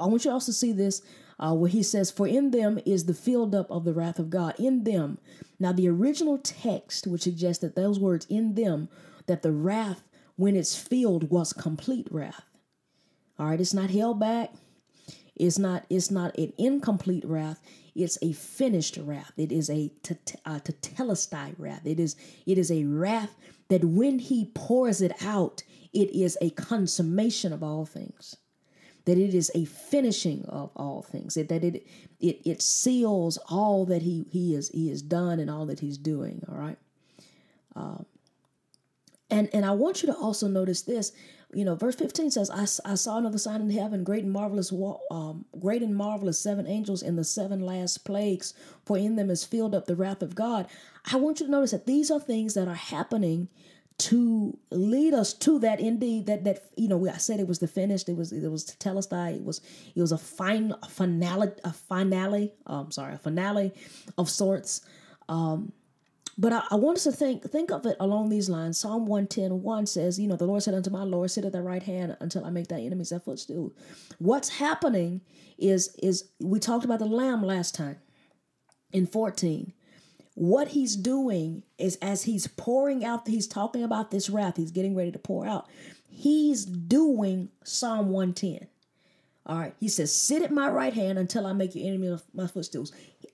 I 0.00 0.06
want 0.06 0.24
you 0.24 0.30
to 0.30 0.34
also 0.34 0.52
see 0.52 0.72
this 0.72 1.02
uh, 1.38 1.54
where 1.54 1.70
he 1.70 1.82
says, 1.82 2.10
For 2.10 2.26
in 2.26 2.50
them 2.50 2.78
is 2.84 3.06
the 3.06 3.14
filled 3.14 3.54
up 3.54 3.70
of 3.70 3.84
the 3.84 3.94
wrath 3.94 4.18
of 4.18 4.30
God. 4.30 4.54
In 4.58 4.84
them. 4.84 5.18
Now, 5.58 5.72
the 5.72 5.88
original 5.88 6.38
text 6.38 7.06
would 7.06 7.22
suggest 7.22 7.60
that 7.60 7.74
those 7.74 7.98
words, 7.98 8.26
in 8.30 8.54
them, 8.54 8.88
that 9.26 9.42
the 9.42 9.52
wrath 9.52 10.02
when 10.36 10.56
it's 10.56 10.76
filled 10.76 11.30
was 11.30 11.52
complete 11.52 12.08
wrath. 12.10 12.44
All 13.38 13.46
right, 13.46 13.60
it's 13.60 13.74
not 13.74 13.90
held 13.90 14.20
back. 14.20 14.52
It's 15.36 15.58
not 15.58 15.86
it's 15.88 16.10
not 16.10 16.36
an 16.36 16.52
incomplete 16.58 17.24
wrath. 17.24 17.62
It's 17.94 18.18
a 18.20 18.32
finished 18.32 18.98
wrath. 18.98 19.32
It 19.38 19.50
is 19.50 19.70
a 19.70 19.90
tetelestai 20.02 21.54
wrath. 21.58 21.86
It 21.86 21.98
is 21.98 22.16
it 22.46 22.58
is 22.58 22.70
a 22.70 22.84
wrath 22.84 23.34
that 23.68 23.84
when 23.84 24.18
he 24.18 24.50
pours 24.54 25.00
it 25.00 25.12
out, 25.22 25.62
it 25.94 26.10
is 26.14 26.36
a 26.42 26.50
consummation 26.50 27.52
of 27.52 27.62
all 27.62 27.86
things. 27.86 28.36
That 29.06 29.18
it 29.18 29.34
is 29.34 29.50
a 29.54 29.64
finishing 29.64 30.44
of 30.46 30.70
all 30.76 31.02
things. 31.02 31.34
That, 31.34 31.48
that 31.48 31.64
it 31.64 31.86
it 32.20 32.40
it 32.44 32.62
seals 32.62 33.38
all 33.48 33.84
that 33.86 34.02
he 34.02 34.24
he 34.30 34.54
is 34.54 34.68
he 34.70 34.88
has 34.90 35.02
done 35.02 35.40
and 35.40 35.50
all 35.50 35.66
that 35.66 35.80
he's 35.80 35.98
doing. 35.98 36.44
All 36.48 36.56
right. 36.58 36.78
Um, 37.74 38.06
and 39.30 39.48
and 39.52 39.64
I 39.64 39.72
want 39.72 40.02
you 40.02 40.06
to 40.08 40.16
also 40.16 40.48
notice 40.48 40.82
this. 40.82 41.12
You 41.52 41.64
know, 41.64 41.74
verse 41.74 41.96
15 41.96 42.30
says, 42.30 42.48
I, 42.48 42.62
I 42.88 42.94
saw 42.94 43.18
another 43.18 43.36
sign 43.36 43.60
in 43.60 43.70
heaven, 43.70 44.04
great 44.04 44.22
and 44.22 44.32
marvelous, 44.32 44.72
um, 45.10 45.46
great 45.58 45.82
and 45.82 45.96
marvelous 45.96 46.38
seven 46.38 46.64
angels 46.68 47.02
in 47.02 47.16
the 47.16 47.24
seven 47.24 47.58
last 47.58 48.04
plagues, 48.04 48.54
for 48.84 48.96
in 48.96 49.16
them 49.16 49.30
is 49.30 49.44
filled 49.44 49.74
up 49.74 49.86
the 49.86 49.96
wrath 49.96 50.22
of 50.22 50.36
God. 50.36 50.68
I 51.10 51.16
want 51.16 51.40
you 51.40 51.46
to 51.46 51.52
notice 51.52 51.72
that 51.72 51.86
these 51.86 52.08
are 52.08 52.20
things 52.20 52.54
that 52.54 52.68
are 52.68 52.74
happening 52.74 53.48
to 54.00 54.56
lead 54.70 55.12
us 55.12 55.34
to 55.34 55.58
that 55.58 55.78
indeed 55.78 56.24
that 56.24 56.44
that 56.44 56.64
you 56.76 56.88
know 56.88 57.06
I 57.06 57.18
said 57.18 57.38
it 57.38 57.46
was 57.46 57.58
the 57.58 57.68
finished 57.68 58.08
it 58.08 58.16
was 58.16 58.32
it 58.32 58.48
was 58.48 58.64
telestai 58.64 59.36
it 59.36 59.44
was 59.44 59.60
it 59.94 60.00
was 60.00 60.12
a 60.12 60.18
fine 60.18 60.72
a 60.82 60.88
finale 60.88 61.50
a 61.64 61.72
finale 61.72 62.52
I'm 62.66 62.74
um, 62.74 62.90
sorry 62.90 63.14
a 63.14 63.18
finale 63.18 63.72
of 64.16 64.30
sorts 64.30 64.80
um 65.28 65.72
but 66.38 66.54
I, 66.54 66.62
I, 66.70 66.76
want 66.76 66.96
us 66.96 67.04
to 67.04 67.12
think 67.12 67.42
think 67.50 67.70
of 67.70 67.84
it 67.84 67.98
along 68.00 68.30
these 68.30 68.48
lines. 68.48 68.78
Psalm 68.78 69.04
110 69.04 69.62
1 69.62 69.86
says, 69.86 70.18
you 70.18 70.26
know, 70.26 70.36
the 70.36 70.46
Lord 70.46 70.62
said 70.62 70.72
unto 70.72 70.88
my 70.88 71.02
Lord, 71.02 71.30
sit 71.30 71.44
at 71.44 71.52
thy 71.52 71.58
right 71.58 71.82
hand 71.82 72.16
until 72.20 72.46
I 72.46 72.50
make 72.50 72.68
thy 72.68 72.80
enemies 72.80 73.10
thy 73.10 73.18
footstool. 73.18 73.74
What's 74.18 74.48
happening 74.48 75.20
is 75.58 75.94
is 76.02 76.30
we 76.40 76.58
talked 76.58 76.86
about 76.86 77.00
the 77.00 77.04
lamb 77.04 77.42
last 77.42 77.74
time 77.74 77.98
in 78.90 79.06
14. 79.06 79.74
What 80.40 80.68
he's 80.68 80.96
doing 80.96 81.64
is 81.76 81.96
as 81.96 82.22
he's 82.22 82.46
pouring 82.46 83.04
out, 83.04 83.28
he's 83.28 83.46
talking 83.46 83.82
about 83.82 84.10
this 84.10 84.30
wrath, 84.30 84.56
he's 84.56 84.70
getting 84.70 84.96
ready 84.96 85.12
to 85.12 85.18
pour 85.18 85.46
out. 85.46 85.68
He's 86.08 86.64
doing 86.64 87.50
Psalm 87.62 88.08
110. 88.08 88.66
All 89.44 89.58
right. 89.58 89.74
He 89.78 89.86
says, 89.86 90.14
Sit 90.14 90.40
at 90.40 90.50
my 90.50 90.70
right 90.70 90.94
hand 90.94 91.18
until 91.18 91.46
I 91.46 91.52
make 91.52 91.74
your 91.74 91.86
enemy 91.86 92.16
my 92.32 92.46
footstools. 92.46 92.90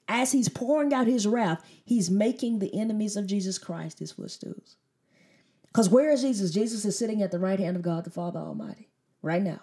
As 0.08 0.32
he's 0.32 0.48
pouring 0.48 0.92
out 0.92 1.06
his 1.06 1.28
wrath, 1.28 1.64
he's 1.84 2.10
making 2.10 2.58
the 2.58 2.76
enemies 2.76 3.16
of 3.16 3.28
Jesus 3.28 3.56
Christ 3.56 4.00
his 4.00 4.10
footstools. 4.10 4.74
Because 5.68 5.88
where 5.88 6.10
is 6.10 6.22
Jesus? 6.22 6.50
Jesus 6.50 6.84
is 6.84 6.98
sitting 6.98 7.22
at 7.22 7.30
the 7.30 7.38
right 7.38 7.60
hand 7.60 7.76
of 7.76 7.82
God 7.82 8.02
the 8.02 8.10
Father 8.10 8.40
Almighty 8.40 8.88
right 9.22 9.44
now. 9.44 9.60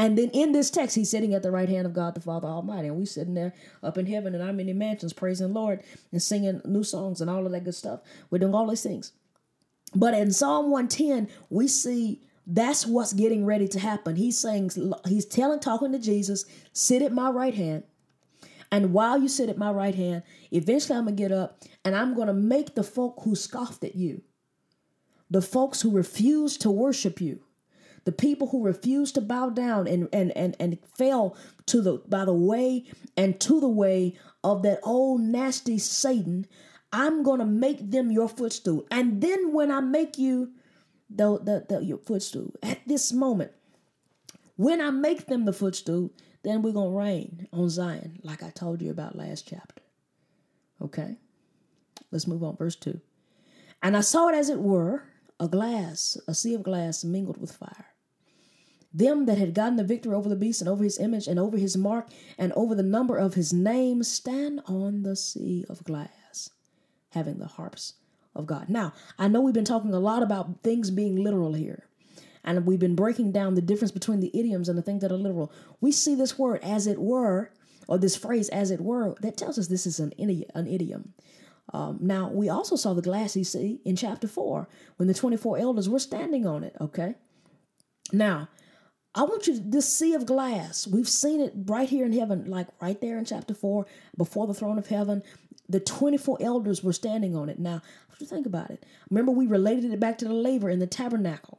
And 0.00 0.16
then 0.16 0.30
in 0.30 0.52
this 0.52 0.70
text, 0.70 0.96
he's 0.96 1.10
sitting 1.10 1.34
at 1.34 1.42
the 1.42 1.50
right 1.50 1.68
hand 1.68 1.84
of 1.84 1.92
God 1.92 2.14
the 2.14 2.22
Father 2.22 2.48
Almighty. 2.48 2.88
And 2.88 2.96
we're 2.96 3.04
sitting 3.04 3.34
there 3.34 3.52
up 3.82 3.98
in 3.98 4.06
heaven 4.06 4.34
in 4.34 4.40
our 4.40 4.50
many 4.50 4.72
mansions, 4.72 5.12
praising 5.12 5.52
Lord 5.52 5.82
and 6.10 6.22
singing 6.22 6.62
new 6.64 6.82
songs 6.82 7.20
and 7.20 7.28
all 7.28 7.44
of 7.44 7.52
that 7.52 7.64
good 7.64 7.74
stuff. 7.74 8.00
We're 8.30 8.38
doing 8.38 8.54
all 8.54 8.66
these 8.66 8.82
things. 8.82 9.12
But 9.94 10.14
in 10.14 10.32
Psalm 10.32 10.70
110, 10.70 11.28
we 11.50 11.68
see 11.68 12.22
that's 12.46 12.86
what's 12.86 13.12
getting 13.12 13.44
ready 13.44 13.68
to 13.68 13.78
happen. 13.78 14.16
He's 14.16 14.38
saying, 14.38 14.70
he's 15.06 15.26
telling, 15.26 15.60
talking 15.60 15.92
to 15.92 15.98
Jesus, 15.98 16.46
sit 16.72 17.02
at 17.02 17.12
my 17.12 17.28
right 17.28 17.54
hand. 17.54 17.82
And 18.72 18.94
while 18.94 19.20
you 19.20 19.28
sit 19.28 19.50
at 19.50 19.58
my 19.58 19.70
right 19.70 19.94
hand, 19.94 20.22
eventually 20.50 20.96
I'm 20.96 21.04
going 21.04 21.16
to 21.16 21.22
get 21.22 21.30
up 21.30 21.62
and 21.84 21.94
I'm 21.94 22.14
going 22.14 22.28
to 22.28 22.32
make 22.32 22.74
the 22.74 22.84
folk 22.84 23.20
who 23.24 23.34
scoffed 23.34 23.84
at 23.84 23.96
you, 23.96 24.22
the 25.28 25.42
folks 25.42 25.82
who 25.82 25.90
refused 25.90 26.62
to 26.62 26.70
worship 26.70 27.20
you, 27.20 27.42
the 28.04 28.12
people 28.12 28.48
who 28.48 28.64
refuse 28.64 29.12
to 29.12 29.20
bow 29.20 29.50
down 29.50 29.86
and, 29.86 30.08
and, 30.12 30.36
and, 30.36 30.56
and 30.58 30.78
fell 30.96 31.36
to 31.66 31.80
the 31.82 31.98
by 32.08 32.24
the 32.24 32.32
way 32.32 32.84
and 33.16 33.38
to 33.40 33.60
the 33.60 33.68
way 33.68 34.16
of 34.42 34.62
that 34.62 34.80
old 34.82 35.20
nasty 35.20 35.78
Satan, 35.78 36.46
I'm 36.92 37.22
gonna 37.22 37.46
make 37.46 37.90
them 37.90 38.10
your 38.10 38.28
footstool. 38.28 38.86
And 38.90 39.20
then 39.20 39.52
when 39.52 39.70
I 39.70 39.80
make 39.80 40.18
you 40.18 40.52
the, 41.08 41.38
the, 41.38 41.66
the 41.68 41.84
your 41.84 41.98
footstool, 41.98 42.54
at 42.62 42.80
this 42.86 43.12
moment, 43.12 43.52
when 44.56 44.80
I 44.80 44.90
make 44.90 45.26
them 45.26 45.44
the 45.44 45.52
footstool, 45.52 46.10
then 46.42 46.62
we're 46.62 46.72
gonna 46.72 46.96
reign 46.96 47.48
on 47.52 47.68
Zion, 47.68 48.20
like 48.22 48.42
I 48.42 48.50
told 48.50 48.80
you 48.82 48.90
about 48.90 49.16
last 49.16 49.46
chapter. 49.48 49.82
Okay? 50.82 51.16
Let's 52.10 52.26
move 52.26 52.42
on, 52.42 52.56
verse 52.56 52.76
2. 52.76 53.00
And 53.82 53.96
I 53.96 54.00
saw 54.00 54.28
it 54.28 54.34
as 54.34 54.48
it 54.48 54.58
were, 54.58 55.04
a 55.38 55.48
glass, 55.48 56.18
a 56.28 56.34
sea 56.34 56.54
of 56.54 56.62
glass 56.62 57.04
mingled 57.04 57.40
with 57.40 57.52
fire. 57.52 57.86
Them 58.92 59.26
that 59.26 59.38
had 59.38 59.54
gotten 59.54 59.76
the 59.76 59.84
victory 59.84 60.14
over 60.14 60.28
the 60.28 60.36
beast 60.36 60.60
and 60.60 60.68
over 60.68 60.82
his 60.82 60.98
image 60.98 61.28
and 61.28 61.38
over 61.38 61.56
his 61.56 61.76
mark 61.76 62.08
and 62.36 62.52
over 62.54 62.74
the 62.74 62.82
number 62.82 63.16
of 63.16 63.34
his 63.34 63.52
name 63.52 64.02
stand 64.02 64.60
on 64.66 65.04
the 65.04 65.14
sea 65.14 65.64
of 65.68 65.84
glass, 65.84 66.50
having 67.10 67.38
the 67.38 67.46
harps 67.46 67.94
of 68.34 68.46
God. 68.46 68.68
Now, 68.68 68.92
I 69.18 69.28
know 69.28 69.40
we've 69.40 69.54
been 69.54 69.64
talking 69.64 69.94
a 69.94 70.00
lot 70.00 70.22
about 70.22 70.62
things 70.62 70.90
being 70.90 71.16
literal 71.16 71.54
here, 71.54 71.86
and 72.44 72.66
we've 72.66 72.80
been 72.80 72.96
breaking 72.96 73.32
down 73.32 73.54
the 73.54 73.62
difference 73.62 73.92
between 73.92 74.20
the 74.20 74.36
idioms 74.36 74.68
and 74.68 74.76
the 74.76 74.82
things 74.82 75.02
that 75.02 75.12
are 75.12 75.16
literal. 75.16 75.52
We 75.80 75.92
see 75.92 76.14
this 76.14 76.38
word 76.38 76.60
as 76.62 76.86
it 76.86 76.98
were, 76.98 77.52
or 77.86 77.98
this 77.98 78.16
phrase 78.16 78.48
as 78.48 78.70
it 78.70 78.80
were, 78.80 79.14
that 79.20 79.36
tells 79.36 79.58
us 79.58 79.68
this 79.68 79.86
is 79.86 80.00
an, 80.00 80.12
an 80.18 80.66
idiom. 80.66 81.12
Um, 81.72 81.98
now, 82.00 82.28
we 82.28 82.48
also 82.48 82.76
saw 82.76 82.94
the 82.94 83.02
glassy 83.02 83.44
sea 83.44 83.80
in 83.84 83.94
chapter 83.94 84.26
4 84.26 84.68
when 84.96 85.06
the 85.06 85.14
24 85.14 85.58
elders 85.58 85.88
were 85.88 85.98
standing 85.98 86.46
on 86.46 86.64
it, 86.64 86.74
okay? 86.80 87.14
Now, 88.12 88.48
I 89.14 89.22
want 89.22 89.46
you 89.46 89.54
to, 89.56 89.60
this 89.60 89.92
sea 89.92 90.14
of 90.14 90.26
glass, 90.26 90.86
we've 90.86 91.08
seen 91.08 91.40
it 91.40 91.52
right 91.66 91.88
here 91.88 92.06
in 92.06 92.12
heaven, 92.12 92.44
like 92.44 92.68
right 92.80 93.00
there 93.00 93.18
in 93.18 93.24
chapter 93.24 93.54
4, 93.54 93.86
before 94.16 94.46
the 94.46 94.54
throne 94.54 94.78
of 94.78 94.86
heaven. 94.86 95.22
The 95.68 95.80
24 95.80 96.38
elders 96.40 96.82
were 96.82 96.92
standing 96.92 97.36
on 97.36 97.48
it. 97.48 97.58
Now, 97.58 97.82
what 98.08 98.20
you 98.20 98.26
think 98.26 98.46
about 98.46 98.70
it? 98.70 98.84
Remember, 99.08 99.32
we 99.32 99.46
related 99.46 99.92
it 99.92 100.00
back 100.00 100.18
to 100.18 100.24
the 100.26 100.34
laver 100.34 100.68
in 100.70 100.78
the 100.78 100.86
tabernacle, 100.86 101.58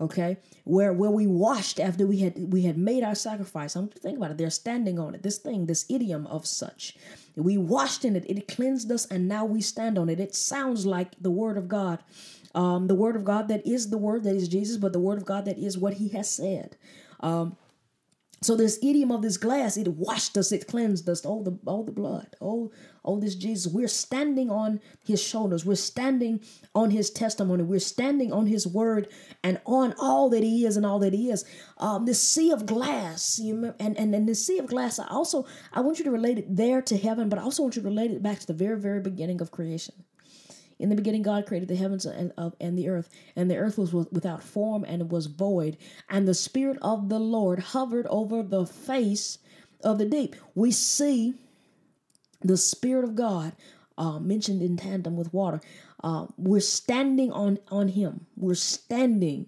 okay? 0.00 0.38
Where 0.64 0.92
where 0.92 1.10
we 1.10 1.26
washed 1.26 1.80
after 1.80 2.06
we 2.06 2.18
had 2.18 2.52
we 2.52 2.62
had 2.62 2.78
made 2.78 3.02
our 3.02 3.16
sacrifice. 3.16 3.74
I 3.74 3.80
want 3.80 3.92
you 3.92 3.96
to 3.96 4.00
think 4.00 4.18
about 4.18 4.30
it. 4.30 4.38
They're 4.38 4.50
standing 4.50 4.98
on 4.98 5.14
it. 5.14 5.22
This 5.22 5.38
thing, 5.38 5.66
this 5.66 5.86
idiom 5.88 6.26
of 6.28 6.46
such. 6.46 6.96
We 7.36 7.58
washed 7.58 8.04
in 8.04 8.16
it, 8.16 8.24
it 8.28 8.48
cleansed 8.48 8.90
us, 8.90 9.06
and 9.06 9.28
now 9.28 9.44
we 9.44 9.60
stand 9.60 9.98
on 9.98 10.08
it. 10.08 10.20
It 10.20 10.34
sounds 10.34 10.86
like 10.86 11.20
the 11.20 11.30
word 11.30 11.56
of 11.56 11.68
God 11.68 11.98
um, 12.58 12.88
the 12.88 12.94
word 12.96 13.14
of 13.14 13.24
God 13.24 13.46
that 13.48 13.64
is 13.64 13.88
the 13.88 13.98
word 13.98 14.24
that 14.24 14.34
is 14.34 14.48
Jesus, 14.48 14.78
but 14.78 14.92
the 14.92 14.98
word 14.98 15.16
of 15.16 15.24
God 15.24 15.44
that 15.44 15.58
is 15.58 15.78
what 15.78 15.94
he 15.94 16.08
has 16.08 16.28
said. 16.28 16.76
Um, 17.20 17.56
so 18.42 18.56
this 18.56 18.80
idiom 18.82 19.12
of 19.12 19.22
this 19.22 19.36
glass, 19.36 19.76
it 19.76 19.86
washed 19.86 20.36
us, 20.36 20.50
it 20.50 20.66
cleansed 20.66 21.08
us, 21.08 21.24
all 21.24 21.44
the 21.44 21.56
all 21.66 21.84
the 21.84 21.92
blood, 21.92 22.34
all 22.40 22.72
oh 23.04 23.20
this 23.20 23.36
Jesus. 23.36 23.72
We're 23.72 23.86
standing 23.86 24.50
on 24.50 24.80
his 25.06 25.22
shoulders, 25.22 25.64
we're 25.64 25.76
standing 25.76 26.40
on 26.74 26.90
his 26.90 27.10
testimony, 27.10 27.62
we're 27.62 27.78
standing 27.78 28.32
on 28.32 28.46
his 28.46 28.66
word 28.66 29.06
and 29.44 29.60
on 29.64 29.94
all 29.96 30.28
that 30.30 30.42
he 30.42 30.66
is 30.66 30.76
and 30.76 30.84
all 30.84 30.98
that 30.98 31.12
he 31.12 31.30
is. 31.30 31.44
Um, 31.78 32.06
this 32.06 32.20
sea 32.20 32.50
of 32.50 32.66
glass, 32.66 33.38
you 33.38 33.54
remember, 33.54 33.76
and, 33.78 33.96
and 33.96 34.12
and 34.12 34.28
the 34.28 34.34
sea 34.34 34.58
of 34.58 34.66
glass, 34.66 34.98
I 34.98 35.06
also 35.06 35.46
I 35.72 35.80
want 35.80 36.00
you 36.00 36.04
to 36.06 36.10
relate 36.10 36.38
it 36.38 36.56
there 36.56 36.82
to 36.82 36.96
heaven, 36.96 37.28
but 37.28 37.38
I 37.38 37.42
also 37.42 37.62
want 37.62 37.76
you 37.76 37.82
to 37.82 37.88
relate 37.88 38.10
it 38.10 38.20
back 38.20 38.40
to 38.40 38.46
the 38.48 38.52
very, 38.52 38.80
very 38.80 39.00
beginning 39.00 39.40
of 39.40 39.52
creation. 39.52 39.94
In 40.78 40.88
the 40.88 40.96
beginning, 40.96 41.22
God 41.22 41.46
created 41.46 41.68
the 41.68 41.76
heavens 41.76 42.06
and, 42.06 42.32
and 42.60 42.78
the 42.78 42.88
earth, 42.88 43.10
and 43.34 43.50
the 43.50 43.56
earth 43.56 43.78
was 43.78 43.92
without 43.92 44.42
form 44.42 44.84
and 44.84 45.10
was 45.10 45.26
void, 45.26 45.76
and 46.08 46.26
the 46.26 46.34
Spirit 46.34 46.78
of 46.82 47.08
the 47.08 47.18
Lord 47.18 47.58
hovered 47.58 48.06
over 48.06 48.42
the 48.42 48.64
face 48.64 49.38
of 49.82 49.98
the 49.98 50.04
deep. 50.04 50.36
We 50.54 50.70
see 50.70 51.34
the 52.40 52.56
Spirit 52.56 53.04
of 53.04 53.16
God 53.16 53.54
uh, 53.96 54.20
mentioned 54.20 54.62
in 54.62 54.76
tandem 54.76 55.16
with 55.16 55.34
water. 55.34 55.60
Uh, 56.02 56.26
we're 56.36 56.60
standing 56.60 57.32
on 57.32 57.58
on 57.68 57.88
Him. 57.88 58.26
We're 58.36 58.54
standing 58.54 59.46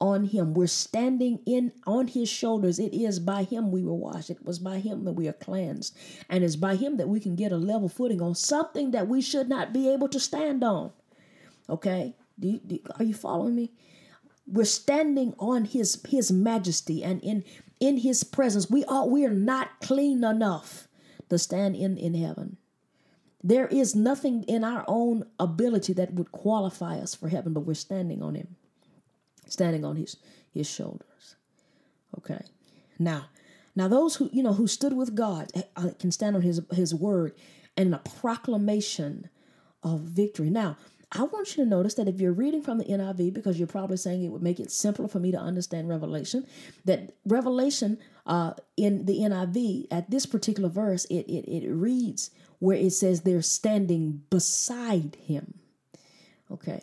on 0.00 0.24
him. 0.24 0.54
We're 0.54 0.66
standing 0.66 1.40
in 1.46 1.72
on 1.86 2.08
his 2.08 2.28
shoulders. 2.28 2.78
It 2.78 2.92
is 2.92 3.18
by 3.18 3.44
him 3.44 3.70
we 3.70 3.82
were 3.82 3.94
washed. 3.94 4.30
It 4.30 4.44
was 4.44 4.58
by 4.58 4.78
him 4.78 5.04
that 5.04 5.12
we 5.12 5.28
are 5.28 5.32
cleansed. 5.32 5.96
And 6.28 6.44
it's 6.44 6.56
by 6.56 6.76
him 6.76 6.96
that 6.98 7.08
we 7.08 7.20
can 7.20 7.36
get 7.36 7.52
a 7.52 7.56
level 7.56 7.88
footing 7.88 8.20
on 8.20 8.34
something 8.34 8.90
that 8.90 9.08
we 9.08 9.20
should 9.20 9.48
not 9.48 9.72
be 9.72 9.88
able 9.88 10.08
to 10.08 10.20
stand 10.20 10.62
on. 10.62 10.92
Okay? 11.68 12.14
Do 12.38 12.48
you, 12.48 12.60
do, 12.66 12.78
are 12.98 13.04
you 13.04 13.14
following 13.14 13.54
me? 13.54 13.72
We're 14.46 14.64
standing 14.64 15.34
on 15.38 15.64
his 15.64 16.00
his 16.08 16.30
majesty 16.30 17.02
and 17.02 17.20
in 17.22 17.42
in 17.80 17.96
his 17.98 18.22
presence. 18.22 18.70
We 18.70 18.84
are 18.84 19.08
we 19.08 19.24
are 19.24 19.30
not 19.30 19.80
clean 19.80 20.22
enough 20.22 20.86
to 21.30 21.38
stand 21.38 21.74
in 21.74 21.96
in 21.96 22.14
heaven. 22.14 22.56
There 23.42 23.66
is 23.66 23.96
nothing 23.96 24.44
in 24.44 24.62
our 24.62 24.84
own 24.86 25.24
ability 25.40 25.94
that 25.94 26.14
would 26.14 26.30
qualify 26.30 26.98
us 26.98 27.14
for 27.14 27.28
heaven, 27.28 27.52
but 27.52 27.60
we're 27.60 27.74
standing 27.74 28.22
on 28.22 28.34
him 28.36 28.56
standing 29.46 29.84
on 29.84 29.96
his 29.96 30.16
his 30.52 30.68
shoulders. 30.68 31.36
Okay. 32.18 32.44
Now, 32.98 33.26
now 33.74 33.88
those 33.88 34.16
who 34.16 34.30
you 34.32 34.42
know 34.42 34.54
who 34.54 34.66
stood 34.66 34.92
with 34.92 35.14
God 35.14 35.50
eh, 35.54 35.62
uh, 35.76 35.90
can 35.98 36.12
stand 36.12 36.36
on 36.36 36.42
his 36.42 36.60
his 36.72 36.94
word 36.94 37.34
and 37.76 37.94
a 37.94 37.98
proclamation 37.98 39.28
of 39.82 40.00
victory. 40.00 40.50
Now, 40.50 40.76
I 41.12 41.22
want 41.22 41.56
you 41.56 41.62
to 41.64 41.70
notice 41.70 41.94
that 41.94 42.08
if 42.08 42.20
you're 42.20 42.32
reading 42.32 42.62
from 42.62 42.78
the 42.78 42.84
NIV, 42.84 43.32
because 43.32 43.58
you're 43.58 43.68
probably 43.68 43.96
saying 43.96 44.24
it 44.24 44.28
would 44.28 44.42
make 44.42 44.58
it 44.58 44.72
simpler 44.72 45.06
for 45.06 45.20
me 45.20 45.30
to 45.30 45.38
understand 45.38 45.88
Revelation, 45.88 46.46
that 46.84 47.14
Revelation 47.24 47.98
uh, 48.26 48.54
in 48.76 49.06
the 49.06 49.18
NIV 49.20 49.86
at 49.90 50.10
this 50.10 50.26
particular 50.26 50.68
verse, 50.68 51.04
it, 51.06 51.26
it, 51.28 51.48
it 51.48 51.70
reads 51.70 52.30
where 52.58 52.76
it 52.76 52.92
says 52.92 53.20
they're 53.20 53.42
standing 53.42 54.22
beside 54.30 55.16
him. 55.20 55.54
Okay. 56.50 56.82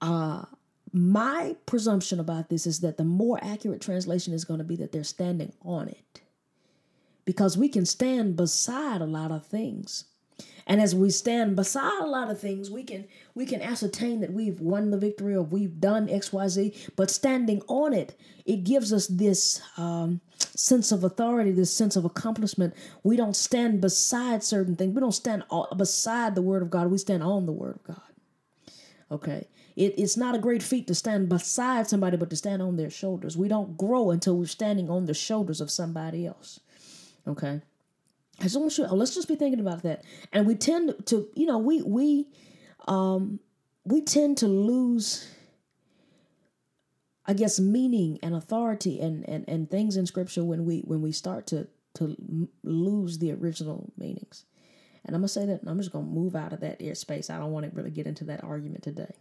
Uh, 0.00 0.44
my 0.92 1.56
presumption 1.66 2.18
about 2.18 2.48
this 2.48 2.66
is 2.66 2.80
that 2.80 2.96
the 2.96 3.04
more 3.04 3.38
accurate 3.42 3.80
translation 3.80 4.34
is 4.34 4.44
going 4.44 4.58
to 4.58 4.64
be 4.64 4.76
that 4.76 4.92
they're 4.92 5.04
standing 5.04 5.52
on 5.62 5.88
it. 5.88 6.20
Because 7.24 7.56
we 7.56 7.68
can 7.68 7.86
stand 7.86 8.36
beside 8.36 9.00
a 9.00 9.06
lot 9.06 9.30
of 9.30 9.46
things. 9.46 10.06
And 10.66 10.80
as 10.80 10.94
we 10.94 11.10
stand 11.10 11.56
beside 11.56 12.02
a 12.02 12.06
lot 12.06 12.30
of 12.30 12.40
things, 12.40 12.70
we 12.70 12.82
can 12.82 13.06
we 13.34 13.44
can 13.46 13.60
ascertain 13.60 14.20
that 14.20 14.32
we've 14.32 14.60
won 14.60 14.90
the 14.90 14.98
victory 14.98 15.34
or 15.34 15.42
we've 15.42 15.80
done 15.80 16.08
X, 16.08 16.32
Y, 16.32 16.48
Z. 16.48 16.74
But 16.96 17.10
standing 17.10 17.62
on 17.68 17.92
it, 17.92 18.18
it 18.46 18.64
gives 18.64 18.92
us 18.92 19.06
this 19.06 19.60
um, 19.76 20.20
sense 20.38 20.92
of 20.92 21.04
authority, 21.04 21.52
this 21.52 21.72
sense 21.72 21.96
of 21.96 22.04
accomplishment. 22.04 22.74
We 23.02 23.16
don't 23.16 23.36
stand 23.36 23.80
beside 23.80 24.42
certain 24.42 24.76
things. 24.76 24.94
We 24.94 25.00
don't 25.00 25.12
stand 25.12 25.44
all, 25.50 25.68
beside 25.76 26.34
the 26.34 26.42
Word 26.42 26.62
of 26.62 26.70
God. 26.70 26.90
We 26.90 26.98
stand 26.98 27.22
on 27.22 27.46
the 27.46 27.52
Word 27.52 27.76
of 27.76 27.84
God. 27.84 28.02
Okay. 29.10 29.48
It, 29.80 29.94
it's 29.96 30.18
not 30.18 30.34
a 30.34 30.38
great 30.38 30.62
feat 30.62 30.86
to 30.88 30.94
stand 30.94 31.30
beside 31.30 31.88
somebody, 31.88 32.18
but 32.18 32.28
to 32.28 32.36
stand 32.36 32.60
on 32.60 32.76
their 32.76 32.90
shoulders. 32.90 33.38
We 33.38 33.48
don't 33.48 33.78
grow 33.78 34.10
until 34.10 34.36
we're 34.36 34.44
standing 34.44 34.90
on 34.90 35.06
the 35.06 35.14
shoulders 35.14 35.62
of 35.62 35.70
somebody 35.70 36.26
else. 36.26 36.60
Okay. 37.26 37.62
I 38.38 38.42
just 38.42 38.78
you. 38.78 38.84
Let's 38.84 39.14
just 39.14 39.26
be 39.26 39.36
thinking 39.36 39.58
about 39.58 39.82
that. 39.84 40.04
And 40.34 40.46
we 40.46 40.54
tend 40.54 41.06
to, 41.06 41.28
you 41.34 41.46
know, 41.46 41.56
we 41.56 41.80
we 41.80 42.26
um 42.88 43.40
we 43.84 44.02
tend 44.02 44.36
to 44.38 44.48
lose 44.48 45.26
I 47.24 47.32
guess 47.32 47.58
meaning 47.58 48.18
and 48.22 48.34
authority 48.34 49.00
and, 49.00 49.26
and, 49.26 49.46
and 49.48 49.70
things 49.70 49.96
in 49.96 50.04
scripture 50.04 50.44
when 50.44 50.66
we 50.66 50.80
when 50.80 51.00
we 51.00 51.12
start 51.12 51.46
to 51.48 51.68
to 51.94 52.48
lose 52.62 53.18
the 53.18 53.32
original 53.32 53.90
meanings. 53.96 54.44
And 55.06 55.16
I'm 55.16 55.22
gonna 55.22 55.28
say 55.28 55.46
that 55.46 55.62
I'm 55.66 55.78
just 55.78 55.90
gonna 55.92 56.04
move 56.04 56.36
out 56.36 56.52
of 56.52 56.60
that 56.60 56.80
airspace. 56.80 57.30
I 57.30 57.38
don't 57.38 57.52
want 57.52 57.64
to 57.64 57.74
really 57.74 57.90
get 57.90 58.06
into 58.06 58.24
that 58.24 58.44
argument 58.44 58.82
today. 58.82 59.14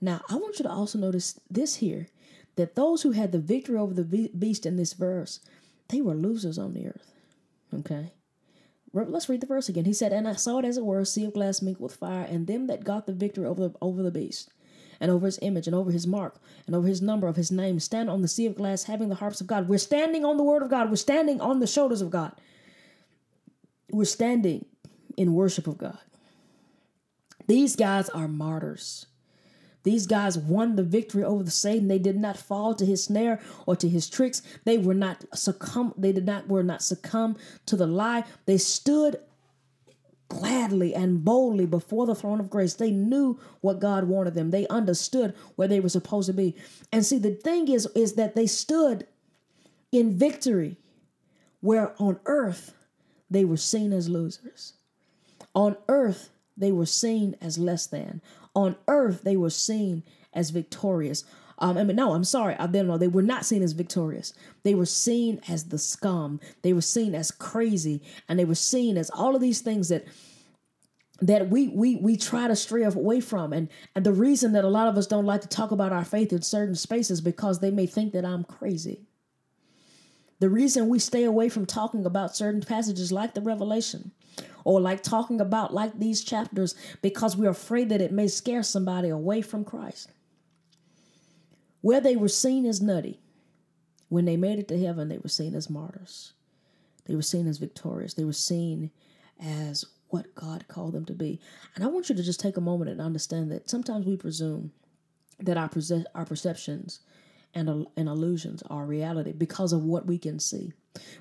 Now, 0.00 0.20
I 0.28 0.36
want 0.36 0.58
you 0.58 0.62
to 0.62 0.70
also 0.70 0.98
notice 0.98 1.40
this 1.50 1.76
here 1.76 2.08
that 2.56 2.74
those 2.74 3.02
who 3.02 3.12
had 3.12 3.32
the 3.32 3.38
victory 3.38 3.76
over 3.76 3.94
the 3.94 4.30
beast 4.36 4.66
in 4.66 4.76
this 4.76 4.92
verse, 4.92 5.40
they 5.88 6.00
were 6.00 6.14
losers 6.14 6.58
on 6.58 6.74
the 6.74 6.86
earth. 6.86 7.12
Okay. 7.72 8.12
Let's 8.92 9.28
read 9.28 9.40
the 9.40 9.46
verse 9.46 9.68
again. 9.68 9.84
He 9.84 9.92
said, 9.92 10.12
And 10.12 10.26
I 10.26 10.32
saw 10.32 10.58
it 10.58 10.64
as 10.64 10.76
it 10.76 10.84
were, 10.84 11.00
a 11.00 11.06
sea 11.06 11.24
of 11.24 11.34
glass 11.34 11.60
mingled 11.62 11.90
with 11.90 11.98
fire, 11.98 12.24
and 12.24 12.46
them 12.46 12.66
that 12.66 12.84
got 12.84 13.06
the 13.06 13.12
victory 13.12 13.44
over 13.44 13.68
the, 13.68 13.74
over 13.82 14.02
the 14.02 14.10
beast, 14.10 14.50
and 14.98 15.10
over 15.10 15.26
his 15.26 15.38
image, 15.42 15.66
and 15.66 15.76
over 15.76 15.90
his 15.90 16.06
mark, 16.06 16.40
and 16.66 16.74
over 16.74 16.88
his 16.88 17.02
number 17.02 17.28
of 17.28 17.36
his 17.36 17.52
name, 17.52 17.78
stand 17.80 18.08
on 18.08 18.22
the 18.22 18.28
sea 18.28 18.46
of 18.46 18.56
glass, 18.56 18.84
having 18.84 19.08
the 19.08 19.16
harps 19.16 19.40
of 19.40 19.46
God. 19.46 19.68
We're 19.68 19.78
standing 19.78 20.24
on 20.24 20.36
the 20.36 20.42
word 20.42 20.62
of 20.62 20.70
God. 20.70 20.88
We're 20.88 20.96
standing 20.96 21.40
on 21.40 21.60
the 21.60 21.66
shoulders 21.66 22.00
of 22.00 22.10
God. 22.10 22.32
We're 23.90 24.04
standing 24.04 24.64
in 25.16 25.34
worship 25.34 25.66
of 25.66 25.78
God. 25.78 25.98
These 27.46 27.76
guys 27.76 28.08
are 28.10 28.28
martyrs. 28.28 29.06
These 29.88 30.06
guys 30.06 30.36
won 30.36 30.76
the 30.76 30.82
victory 30.82 31.24
over 31.24 31.42
the 31.42 31.50
Satan. 31.50 31.88
They 31.88 31.98
did 31.98 32.18
not 32.18 32.36
fall 32.36 32.74
to 32.74 32.84
his 32.84 33.04
snare 33.04 33.40
or 33.64 33.74
to 33.76 33.88
his 33.88 34.10
tricks. 34.10 34.42
They 34.66 34.76
were 34.76 34.92
not 34.92 35.24
succumb. 35.32 35.94
They 35.96 36.12
did 36.12 36.26
not 36.26 36.46
were 36.46 36.62
not 36.62 36.82
succumb 36.82 37.38
to 37.64 37.74
the 37.74 37.86
lie. 37.86 38.24
They 38.44 38.58
stood 38.58 39.18
gladly 40.28 40.94
and 40.94 41.24
boldly 41.24 41.64
before 41.64 42.04
the 42.04 42.14
throne 42.14 42.38
of 42.38 42.50
grace. 42.50 42.74
They 42.74 42.90
knew 42.90 43.40
what 43.62 43.80
God 43.80 44.04
wanted 44.04 44.34
them. 44.34 44.50
They 44.50 44.66
understood 44.68 45.34
where 45.56 45.68
they 45.68 45.80
were 45.80 45.88
supposed 45.88 46.26
to 46.26 46.34
be. 46.34 46.54
And 46.92 47.06
see, 47.06 47.16
the 47.16 47.30
thing 47.30 47.68
is, 47.68 47.86
is 47.94 48.12
that 48.16 48.34
they 48.34 48.46
stood 48.46 49.06
in 49.90 50.18
victory, 50.18 50.76
where 51.62 51.94
on 51.98 52.20
earth 52.26 52.74
they 53.30 53.46
were 53.46 53.56
seen 53.56 53.94
as 53.94 54.10
losers. 54.10 54.74
On 55.54 55.78
earth 55.88 56.28
they 56.58 56.72
were 56.72 56.84
seen 56.84 57.36
as 57.40 57.56
less 57.56 57.86
than 57.86 58.20
on 58.58 58.74
earth 58.88 59.22
they 59.22 59.36
were 59.36 59.50
seen 59.50 60.02
as 60.32 60.50
victorious. 60.50 61.24
Um, 61.60 61.78
I 61.78 61.84
mean, 61.84 61.96
no, 61.96 62.12
I'm 62.12 62.24
sorry. 62.24 62.56
I 62.56 62.66
didn't 62.66 62.88
know. 62.88 62.98
They 62.98 63.08
were 63.08 63.22
not 63.22 63.44
seen 63.44 63.62
as 63.62 63.72
victorious. 63.72 64.32
They 64.64 64.74
were 64.74 64.86
seen 64.86 65.40
as 65.48 65.64
the 65.64 65.78
scum. 65.78 66.40
They 66.62 66.72
were 66.72 66.82
seen 66.82 67.14
as 67.14 67.30
crazy, 67.30 68.02
and 68.28 68.38
they 68.38 68.44
were 68.44 68.54
seen 68.54 68.96
as 68.96 69.10
all 69.10 69.34
of 69.34 69.40
these 69.40 69.60
things 69.60 69.88
that 69.88 70.06
that 71.20 71.50
we 71.50 71.68
we 71.68 71.96
we 71.96 72.16
try 72.16 72.48
to 72.48 72.56
stray 72.56 72.82
away 72.82 73.20
from. 73.20 73.52
And 73.52 73.68
and 73.94 74.04
the 74.04 74.12
reason 74.12 74.52
that 74.52 74.64
a 74.64 74.68
lot 74.68 74.88
of 74.88 74.96
us 74.96 75.06
don't 75.06 75.26
like 75.26 75.40
to 75.42 75.48
talk 75.48 75.70
about 75.70 75.92
our 75.92 76.04
faith 76.04 76.32
in 76.32 76.42
certain 76.42 76.74
spaces 76.74 77.20
because 77.20 77.60
they 77.60 77.70
may 77.70 77.86
think 77.86 78.12
that 78.12 78.24
I'm 78.24 78.44
crazy. 78.44 79.06
The 80.40 80.50
reason 80.50 80.88
we 80.88 81.00
stay 81.00 81.24
away 81.24 81.48
from 81.48 81.66
talking 81.66 82.06
about 82.06 82.36
certain 82.36 82.60
passages 82.60 83.10
like 83.10 83.34
the 83.34 83.40
Revelation 83.40 84.12
or 84.68 84.82
like 84.82 85.02
talking 85.02 85.40
about 85.40 85.72
like 85.72 85.98
these 85.98 86.22
chapters 86.22 86.74
because 87.00 87.38
we're 87.38 87.48
afraid 87.48 87.88
that 87.88 88.02
it 88.02 88.12
may 88.12 88.28
scare 88.28 88.62
somebody 88.62 89.08
away 89.08 89.40
from 89.40 89.64
Christ. 89.64 90.12
Where 91.80 92.02
they 92.02 92.16
were 92.16 92.28
seen 92.28 92.66
as 92.66 92.82
nutty, 92.82 93.18
when 94.10 94.26
they 94.26 94.36
made 94.36 94.58
it 94.58 94.68
to 94.68 94.78
heaven, 94.78 95.08
they 95.08 95.16
were 95.16 95.30
seen 95.30 95.54
as 95.54 95.70
martyrs. 95.70 96.34
They 97.06 97.14
were 97.14 97.22
seen 97.22 97.46
as 97.46 97.56
victorious. 97.56 98.12
They 98.12 98.26
were 98.26 98.34
seen 98.34 98.90
as 99.42 99.86
what 100.08 100.34
God 100.34 100.68
called 100.68 100.92
them 100.92 101.06
to 101.06 101.14
be. 101.14 101.40
And 101.74 101.82
I 101.82 101.86
want 101.86 102.10
you 102.10 102.14
to 102.14 102.22
just 102.22 102.38
take 102.38 102.58
a 102.58 102.60
moment 102.60 102.90
and 102.90 103.00
understand 103.00 103.50
that 103.50 103.70
sometimes 103.70 104.04
we 104.04 104.18
presume 104.18 104.70
that 105.38 105.56
our, 105.56 105.70
perce- 105.70 106.04
our 106.14 106.26
perceptions 106.26 107.00
and, 107.54 107.86
and 107.96 108.06
illusions 108.06 108.62
are 108.68 108.84
reality 108.84 109.32
because 109.32 109.72
of 109.72 109.84
what 109.84 110.04
we 110.04 110.18
can 110.18 110.38
see. 110.38 110.74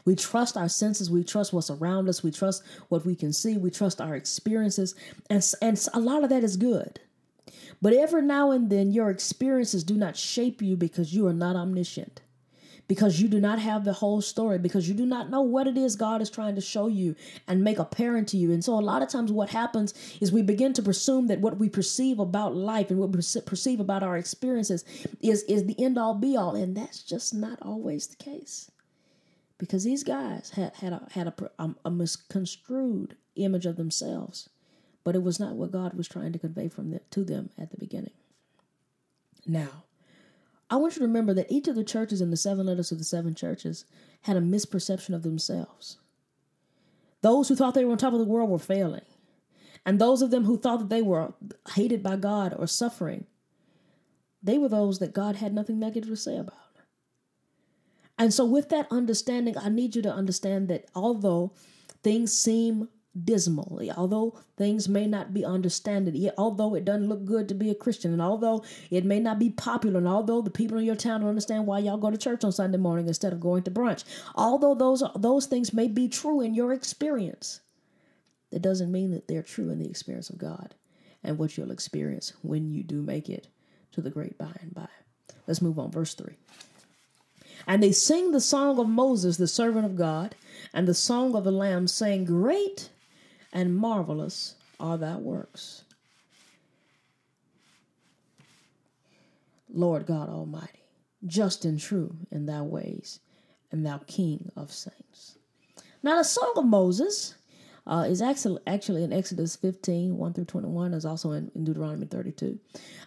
We 0.06 0.16
trust 0.16 0.58
our 0.58 0.70
senses, 0.70 1.12
we 1.12 1.24
trust 1.24 1.54
what's 1.54 1.70
around 1.70 2.10
us, 2.10 2.24
we 2.24 2.32
trust 2.32 2.64
what 2.90 3.06
we 3.06 3.16
can 3.16 3.34
see, 3.34 3.58
we 3.58 3.70
trust 3.70 4.02
our 4.02 4.16
experiences, 4.16 4.96
and, 5.30 5.44
and 5.62 5.88
a 5.94 6.00
lot 6.00 6.24
of 6.24 6.30
that 6.30 6.44
is 6.44 6.58
good. 6.58 7.00
But 7.82 7.94
every 7.94 8.24
now 8.24 8.52
and 8.52 8.70
then, 8.70 8.92
your 8.92 9.10
experiences 9.10 9.84
do 9.84 9.96
not 9.96 10.18
shape 10.18 10.62
you 10.62 10.76
because 10.76 11.14
you 11.14 11.28
are 11.28 11.34
not 11.34 11.56
omniscient 11.56 12.22
because 12.88 13.22
you 13.22 13.28
do 13.28 13.40
not 13.40 13.60
have 13.60 13.84
the 13.84 13.94
whole 13.94 14.22
story, 14.22 14.58
because 14.58 14.88
you 14.88 14.94
do 14.96 15.06
not 15.06 15.30
know 15.30 15.42
what 15.42 15.68
it 15.68 15.78
is 15.78 15.96
God 15.96 16.22
is 16.22 16.30
trying 16.30 16.56
to 16.56 16.62
show 16.62 16.88
you 16.88 17.16
and 17.48 17.64
make 17.64 17.80
apparent 17.80 18.28
to 18.30 18.38
you. 18.38 18.52
And 18.52 18.64
so, 18.64 18.74
a 18.74 18.82
lot 18.82 19.02
of 19.02 19.10
times, 19.10 19.32
what 19.32 19.50
happens 19.50 19.94
is 20.22 20.32
we 20.32 20.42
begin 20.42 20.74
to 20.74 20.82
presume 20.82 21.28
that 21.28 21.42
what 21.42 21.58
we 21.58 21.70
perceive 21.70 22.20
about 22.20 22.56
life 22.56 22.90
and 22.90 23.00
what 23.00 23.10
we 23.10 23.18
perceive 23.18 23.80
about 23.80 24.04
our 24.04 24.18
experiences 24.18 24.86
is, 25.22 25.44
is 25.44 25.66
the 25.66 25.84
end 25.84 25.98
all 25.98 26.16
be 26.16 26.38
all. 26.38 26.56
And 26.56 26.76
that's 26.76 27.04
just 27.04 27.34
not 27.34 27.60
always 27.62 28.08
the 28.08 28.16
case. 28.16 28.72
Because 29.58 29.84
these 29.84 30.04
guys 30.04 30.52
had, 30.52 30.76
had, 30.76 30.94
a, 30.94 31.08
had 31.12 31.28
a, 31.28 31.34
a, 31.44 31.50
um, 31.58 31.78
a 31.84 31.90
misconstrued 31.90 33.16
image 33.36 33.66
of 33.66 33.76
themselves, 33.76 34.50
but 35.04 35.16
it 35.16 35.24
was 35.24 35.40
not 35.40 35.56
what 35.56 35.72
God 35.72 35.94
was 35.96 36.08
trying 36.08 36.34
to 36.34 36.40
convey 36.40 36.68
from 36.68 36.92
the, 36.92 37.02
to 37.12 37.24
them 37.24 37.50
at 37.58 37.72
the 37.72 37.78
beginning. 37.78 38.14
Now, 39.46 39.86
I 40.70 40.76
want 40.76 40.96
you 40.96 41.00
to 41.00 41.08
remember 41.08 41.34
that 41.34 41.52
each 41.52 41.68
of 41.68 41.76
the 41.76 41.84
churches 41.84 42.22
in 42.22 42.30
the 42.30 42.38
seven 42.38 42.66
letters 42.66 42.92
of 42.92 42.98
the 42.98 43.04
seven 43.04 43.34
churches 43.34 43.86
had 44.22 44.38
a 44.38 44.42
misperception 44.42 45.16
of 45.16 45.24
themselves. 45.24 45.98
Those 47.22 47.48
who 47.48 47.56
thought 47.56 47.74
they 47.74 47.86
were 47.86 47.94
on 47.94 47.98
top 47.98 48.14
of 48.14 48.20
the 48.20 48.26
world 48.26 48.50
were 48.50 48.60
failing. 48.60 49.06
And 49.86 50.00
those 50.00 50.22
of 50.22 50.32
them 50.32 50.44
who 50.44 50.58
thought 50.58 50.80
that 50.80 50.90
they 50.90 51.02
were 51.02 51.34
hated 51.74 52.04
by 52.04 52.18
God 52.18 52.54
or 52.58 52.68
suffering, 52.68 53.26
they 54.44 54.58
were 54.58 54.70
those 54.70 55.00
that 55.00 55.14
God 55.14 55.38
had 55.38 55.54
nothing 55.54 55.80
negative 55.80 56.10
to 56.10 56.18
say 56.18 56.38
about. 56.38 56.67
And 58.18 58.34
so, 58.34 58.46
with 58.46 58.70
that 58.70 58.88
understanding, 58.92 59.58
I 59.58 59.70
need 59.70 59.96
you 59.96 60.02
to 60.04 60.14
understand 60.14 60.70
that 60.70 60.86
although 60.96 61.54
things 62.04 62.38
seem 62.38 62.90
dismal. 63.24 63.82
Although 63.96 64.38
things 64.58 64.88
may 64.88 65.08
not 65.08 65.34
be 65.34 65.44
understood, 65.46 66.16
although 66.38 66.76
it 66.76 66.86
doesn't 66.86 67.08
look 67.08 67.26
good 67.26 67.48
to 67.50 67.56
be 67.56 67.70
a 67.70 67.76
Christian, 67.76 68.14
and 68.14 68.22
although 68.22 68.64
it 68.90 69.06
may 69.06 69.20
not 69.20 69.40
be 69.40 69.50
popular, 69.50 69.98
and 69.98 70.08
although 70.08 70.42
the 70.42 70.50
people 70.50 70.78
in 70.78 70.86
your 70.86 70.96
town 70.96 71.22
don't 71.22 71.30
understand 71.30 71.66
why 71.66 71.80
y'all 71.80 71.98
go 71.98 72.12
to 72.12 72.18
church 72.18 72.44
on 72.44 72.52
Sunday 72.52 72.78
morning 72.78 73.08
instead 73.08 73.34
of 73.34 73.40
going 73.40 73.64
to 73.64 73.72
brunch, 73.72 74.04
although 74.36 74.76
those 74.76 75.04
those 75.16 75.46
things 75.46 75.74
may 75.74 75.88
be 75.88 76.08
true 76.08 76.42
in 76.42 76.54
your 76.54 76.74
experience, 76.74 77.62
that 78.52 78.62
doesn't 78.62 78.92
mean 78.92 79.12
that 79.12 79.28
they're 79.28 79.44
true 79.44 79.70
in 79.70 79.80
the 79.80 79.90
experience 79.90 80.30
of 80.30 80.38
God 80.38 80.76
and 81.24 81.38
what 81.38 81.58
you'll 81.58 81.72
experience 81.72 82.34
when 82.42 82.70
you 82.70 82.84
do 82.84 83.02
make 83.02 83.30
it 83.30 83.48
to 83.92 84.02
the 84.02 84.10
great 84.10 84.38
by 84.38 84.52
and 84.62 84.74
by. 84.74 84.88
Let's 85.48 85.62
move 85.62 85.80
on, 85.80 85.92
verse 85.92 86.14
3. 86.14 86.36
And 87.68 87.84
they 87.84 87.92
sing 87.92 88.32
the 88.32 88.40
song 88.40 88.80
of 88.80 88.88
Moses, 88.88 89.36
the 89.36 89.48
servant 89.48 89.86
of 89.86 89.98
God, 89.98 90.36
and 90.74 90.88
the 90.88 90.94
song 90.94 91.36
of 91.36 91.44
the 91.44 91.52
Lamb, 91.52 91.88
saying, 91.88 92.26
Great 92.26 92.90
and 93.52 93.76
marvelous 93.76 94.56
are 94.80 94.98
thy 94.98 95.18
works. 95.18 95.84
Lord 99.70 100.06
God 100.06 100.30
Almighty, 100.30 100.86
just 101.26 101.66
and 101.66 101.80
true 101.80 102.16
in 102.32 102.46
thy 102.46 102.62
ways, 102.62 103.20
and 103.72 103.86
thou 103.86 104.00
King 104.08 104.50
of 104.56 104.72
saints. 104.72 105.38
Now, 106.02 106.18
the 106.18 106.24
Song 106.24 106.54
of 106.56 106.66
Moses, 106.66 107.36
uh, 107.88 108.06
is 108.08 108.22
actually 108.22 108.62
actually 108.68 109.04
in 109.04 109.14
Exodus 109.14 109.56
15, 109.56 110.18
1 110.18 110.34
through 110.34 110.46
21, 110.46 110.94
is 110.94 111.06
also 111.06 111.32
in, 111.32 111.50
in 111.56 111.64
Deuteronomy 111.64 112.06
32. 112.06 112.60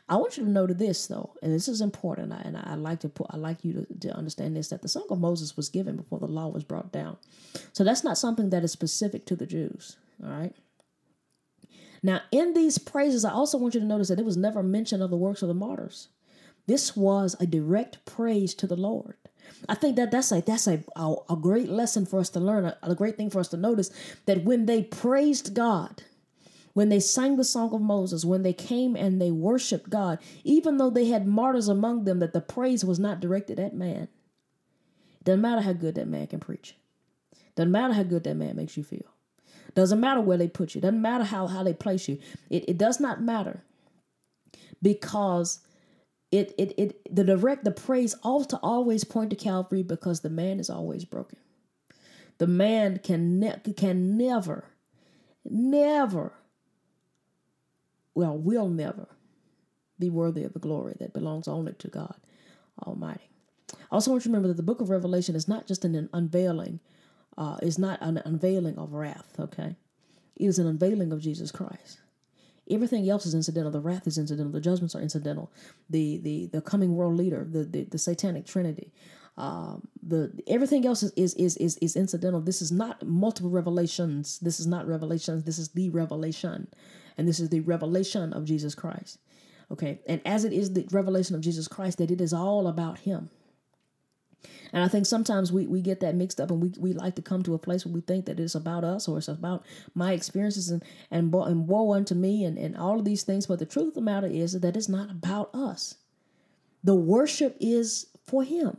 I 0.08 0.16
want 0.16 0.38
you 0.38 0.44
to 0.44 0.50
note 0.50 0.76
this 0.78 1.06
though, 1.06 1.34
and 1.42 1.52
this 1.52 1.68
is 1.68 1.82
important, 1.82 2.32
and 2.32 2.56
I, 2.56 2.74
like 2.74 3.00
to 3.00 3.08
put 3.10 3.26
I 3.30 3.36
like 3.36 3.62
you 3.62 3.74
to, 3.74 4.08
to 4.08 4.16
understand 4.16 4.56
this 4.56 4.68
that 4.68 4.80
the 4.80 4.88
Song 4.88 5.06
of 5.10 5.20
Moses 5.20 5.56
was 5.56 5.68
given 5.68 5.96
before 5.96 6.18
the 6.18 6.26
law 6.26 6.48
was 6.48 6.64
brought 6.64 6.92
down. 6.92 7.18
So 7.72 7.84
that's 7.84 8.02
not 8.02 8.18
something 8.18 8.50
that 8.50 8.64
is 8.64 8.72
specific 8.72 9.26
to 9.26 9.36
the 9.36 9.46
Jews. 9.46 9.98
All 10.24 10.30
right. 10.30 10.54
Now, 12.02 12.22
in 12.32 12.54
these 12.54 12.78
praises, 12.78 13.26
I 13.26 13.32
also 13.32 13.58
want 13.58 13.74
you 13.74 13.80
to 13.80 13.86
notice 13.86 14.08
that 14.08 14.18
it 14.18 14.24
was 14.24 14.38
never 14.38 14.62
mention 14.62 15.02
of 15.02 15.10
the 15.10 15.18
works 15.18 15.42
of 15.42 15.48
the 15.48 15.54
martyrs. 15.54 16.08
This 16.66 16.96
was 16.96 17.36
a 17.38 17.46
direct 17.46 18.04
praise 18.06 18.54
to 18.54 18.66
the 18.66 18.76
Lord. 18.76 19.16
I 19.68 19.74
think 19.74 19.96
that 19.96 20.10
that's 20.10 20.32
a 20.32 20.40
that's 20.40 20.66
a, 20.66 20.82
a, 20.96 21.14
a 21.30 21.36
great 21.36 21.68
lesson 21.68 22.06
for 22.06 22.18
us 22.18 22.30
to 22.30 22.40
learn, 22.40 22.64
a, 22.64 22.76
a 22.82 22.94
great 22.94 23.16
thing 23.16 23.30
for 23.30 23.40
us 23.40 23.48
to 23.48 23.56
notice 23.56 23.90
that 24.26 24.44
when 24.44 24.66
they 24.66 24.82
praised 24.82 25.54
God, 25.54 26.02
when 26.72 26.88
they 26.88 27.00
sang 27.00 27.36
the 27.36 27.44
song 27.44 27.74
of 27.74 27.80
Moses, 27.80 28.24
when 28.24 28.42
they 28.42 28.52
came 28.52 28.96
and 28.96 29.20
they 29.20 29.30
worshiped 29.30 29.90
God, 29.90 30.18
even 30.44 30.76
though 30.76 30.90
they 30.90 31.06
had 31.06 31.26
martyrs 31.26 31.68
among 31.68 32.04
them, 32.04 32.20
that 32.20 32.32
the 32.32 32.40
praise 32.40 32.84
was 32.84 32.98
not 32.98 33.20
directed 33.20 33.58
at 33.58 33.74
man. 33.74 34.08
Doesn't 35.24 35.40
matter 35.40 35.60
how 35.60 35.72
good 35.72 35.96
that 35.96 36.08
man 36.08 36.26
can 36.26 36.40
preach. 36.40 36.76
Doesn't 37.54 37.72
matter 37.72 37.92
how 37.92 38.04
good 38.04 38.24
that 38.24 38.36
man 38.36 38.56
makes 38.56 38.76
you 38.76 38.84
feel. 38.84 39.04
Doesn't 39.74 40.00
matter 40.00 40.20
where 40.20 40.38
they 40.38 40.48
put 40.48 40.74
you. 40.74 40.80
Doesn't 40.80 41.02
matter 41.02 41.24
how, 41.24 41.46
how 41.46 41.62
they 41.62 41.74
place 41.74 42.08
you. 42.08 42.18
It, 42.48 42.68
it 42.68 42.78
does 42.78 43.00
not 43.00 43.22
matter 43.22 43.62
because 44.82 45.60
it, 46.32 46.54
it 46.58 46.74
it 46.78 47.14
the 47.14 47.24
direct 47.24 47.64
the 47.64 47.72
praise 47.72 48.14
ought 48.22 48.48
to 48.50 48.58
always 48.58 49.04
point 49.04 49.30
to 49.30 49.36
Calvary 49.36 49.82
because 49.82 50.20
the 50.20 50.30
man 50.30 50.60
is 50.60 50.70
always 50.70 51.04
broken. 51.04 51.38
The 52.38 52.46
man 52.46 53.00
can 53.02 53.40
ne- 53.40 53.60
can 53.76 54.16
never, 54.16 54.64
never, 55.44 56.32
well, 58.14 58.36
will 58.36 58.68
never 58.68 59.08
be 59.98 60.10
worthy 60.10 60.44
of 60.44 60.52
the 60.54 60.58
glory 60.58 60.94
that 61.00 61.12
belongs 61.12 61.48
only 61.48 61.74
to 61.74 61.88
God 61.88 62.16
Almighty. 62.86 63.28
Also 63.90 64.10
want 64.10 64.22
you 64.24 64.24
to 64.24 64.30
remember 64.30 64.48
that 64.48 64.56
the 64.56 64.62
book 64.62 64.80
of 64.80 64.90
Revelation 64.90 65.36
is 65.36 65.48
not 65.48 65.66
just 65.66 65.84
an 65.84 66.08
unveiling, 66.12 66.80
uh, 67.36 67.58
is 67.62 67.78
not 67.78 68.00
an 68.00 68.22
unveiling 68.24 68.78
of 68.78 68.94
wrath, 68.94 69.34
okay? 69.38 69.76
It 70.36 70.46
is 70.46 70.58
an 70.58 70.66
unveiling 70.66 71.12
of 71.12 71.20
Jesus 71.20 71.52
Christ. 71.52 71.99
Everything 72.70 73.08
else 73.08 73.26
is 73.26 73.34
incidental. 73.34 73.70
The 73.70 73.80
wrath 73.80 74.06
is 74.06 74.18
incidental. 74.18 74.52
The 74.52 74.60
judgments 74.60 74.94
are 74.94 75.00
incidental. 75.00 75.52
The 75.88 76.18
the 76.18 76.46
the 76.46 76.60
coming 76.60 76.94
world 76.94 77.16
leader, 77.16 77.46
the 77.50 77.64
the, 77.64 77.84
the 77.84 77.98
satanic 77.98 78.46
trinity, 78.46 78.92
um, 79.36 79.88
the 80.02 80.32
everything 80.46 80.86
else 80.86 81.02
is, 81.02 81.12
is 81.12 81.34
is 81.34 81.56
is 81.56 81.76
is 81.78 81.96
incidental. 81.96 82.40
This 82.40 82.62
is 82.62 82.70
not 82.70 83.02
multiple 83.06 83.50
revelations. 83.50 84.38
This 84.38 84.60
is 84.60 84.66
not 84.66 84.86
revelations. 84.86 85.44
This 85.44 85.58
is 85.58 85.70
the 85.70 85.88
revelation, 85.90 86.68
and 87.16 87.26
this 87.26 87.40
is 87.40 87.48
the 87.48 87.60
revelation 87.60 88.32
of 88.32 88.44
Jesus 88.44 88.74
Christ. 88.74 89.18
Okay, 89.72 90.00
and 90.06 90.20
as 90.26 90.44
it 90.44 90.52
is 90.52 90.72
the 90.72 90.86
revelation 90.90 91.34
of 91.34 91.40
Jesus 91.40 91.68
Christ, 91.68 91.98
that 91.98 92.10
it 92.10 92.20
is 92.20 92.32
all 92.32 92.66
about 92.66 92.98
Him. 92.98 93.30
And 94.72 94.84
I 94.84 94.88
think 94.88 95.06
sometimes 95.06 95.52
we, 95.52 95.66
we 95.66 95.80
get 95.80 96.00
that 96.00 96.14
mixed 96.14 96.40
up 96.40 96.50
and 96.50 96.62
we, 96.62 96.72
we 96.78 96.92
like 96.92 97.16
to 97.16 97.22
come 97.22 97.42
to 97.42 97.54
a 97.54 97.58
place 97.58 97.84
where 97.84 97.94
we 97.94 98.00
think 98.00 98.26
that 98.26 98.38
it's 98.38 98.54
about 98.54 98.84
us 98.84 99.08
or 99.08 99.18
it's 99.18 99.28
about 99.28 99.64
my 99.94 100.12
experiences 100.12 100.70
and, 100.70 100.82
and, 101.10 101.34
and 101.34 101.68
woe 101.68 101.92
unto 101.92 102.14
me 102.14 102.44
and, 102.44 102.56
and 102.58 102.76
all 102.76 102.98
of 102.98 103.04
these 103.04 103.22
things. 103.22 103.46
But 103.46 103.58
the 103.58 103.66
truth 103.66 103.88
of 103.88 103.94
the 103.94 104.00
matter 104.00 104.26
is 104.26 104.52
that 104.52 104.76
it's 104.76 104.88
not 104.88 105.10
about 105.10 105.54
us. 105.54 105.96
The 106.84 106.94
worship 106.94 107.56
is 107.60 108.06
for 108.24 108.44
Him. 108.44 108.76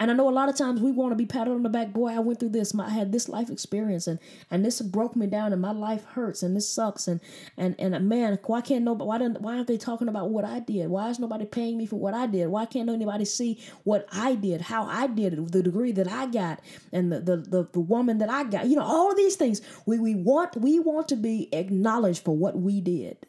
And 0.00 0.12
I 0.12 0.14
know 0.14 0.28
a 0.28 0.30
lot 0.30 0.48
of 0.48 0.56
times 0.56 0.80
we 0.80 0.92
want 0.92 1.10
to 1.10 1.16
be 1.16 1.26
patted 1.26 1.50
on 1.50 1.64
the 1.64 1.68
back. 1.68 1.92
Boy, 1.92 2.10
I 2.10 2.20
went 2.20 2.38
through 2.38 2.50
this. 2.50 2.72
I 2.78 2.88
had 2.90 3.10
this 3.10 3.28
life 3.28 3.50
experience, 3.50 4.06
and 4.06 4.20
and 4.48 4.64
this 4.64 4.80
broke 4.80 5.16
me 5.16 5.26
down, 5.26 5.52
and 5.52 5.60
my 5.60 5.72
life 5.72 6.04
hurts, 6.04 6.44
and 6.44 6.54
this 6.54 6.68
sucks, 6.68 7.08
and 7.08 7.20
and 7.56 7.74
and 7.80 7.96
uh, 7.96 7.98
man, 8.00 8.38
why 8.44 8.60
can't 8.60 8.84
nobody? 8.84 9.08
Why 9.08 9.18
don't? 9.18 9.40
Why 9.40 9.56
aren't 9.56 9.66
they 9.66 9.76
talking 9.76 10.06
about 10.06 10.30
what 10.30 10.44
I 10.44 10.60
did? 10.60 10.88
Why 10.88 11.08
is 11.08 11.18
nobody 11.18 11.46
paying 11.46 11.76
me 11.76 11.86
for 11.86 11.96
what 11.96 12.14
I 12.14 12.28
did? 12.28 12.46
Why 12.46 12.64
can't 12.64 12.88
anybody 12.88 13.24
see 13.24 13.60
what 13.82 14.06
I 14.12 14.36
did, 14.36 14.60
how 14.60 14.84
I 14.84 15.08
did 15.08 15.32
it, 15.32 15.50
the 15.50 15.64
degree 15.64 15.90
that 15.92 16.08
I 16.08 16.26
got, 16.26 16.60
and 16.92 17.10
the 17.10 17.18
the 17.18 17.36
the, 17.36 17.68
the 17.72 17.80
woman 17.80 18.18
that 18.18 18.30
I 18.30 18.44
got? 18.44 18.66
You 18.66 18.76
know, 18.76 18.84
all 18.84 19.16
these 19.16 19.34
things. 19.34 19.60
We 19.84 19.98
we 19.98 20.14
want 20.14 20.56
we 20.56 20.78
want 20.78 21.08
to 21.08 21.16
be 21.16 21.48
acknowledged 21.52 22.22
for 22.24 22.36
what 22.36 22.56
we 22.56 22.80
did, 22.80 23.26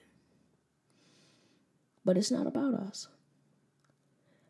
but 2.05 2.15
it's 2.15 2.29
not 2.29 2.45
about 2.45 2.75
us. 2.75 3.08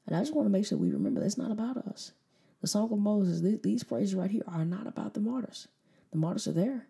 And 0.10 0.18
I 0.18 0.22
just 0.22 0.34
want 0.34 0.48
to 0.48 0.52
make 0.52 0.66
sure 0.66 0.76
we 0.76 0.90
remember 0.90 1.22
that's 1.22 1.38
not 1.38 1.52
about 1.52 1.78
us. 1.78 2.14
The 2.62 2.68
Song 2.68 2.92
of 2.92 2.98
Moses, 2.98 3.42
these 3.62 3.84
praises 3.84 4.16
right 4.16 4.32
here 4.32 4.42
are 4.48 4.66
not 4.66 4.88
about 4.88 5.14
the 5.14 5.20
martyrs. 5.20 5.68
The 6.10 6.18
martyrs 6.18 6.48
are 6.48 6.54
there, 6.54 6.88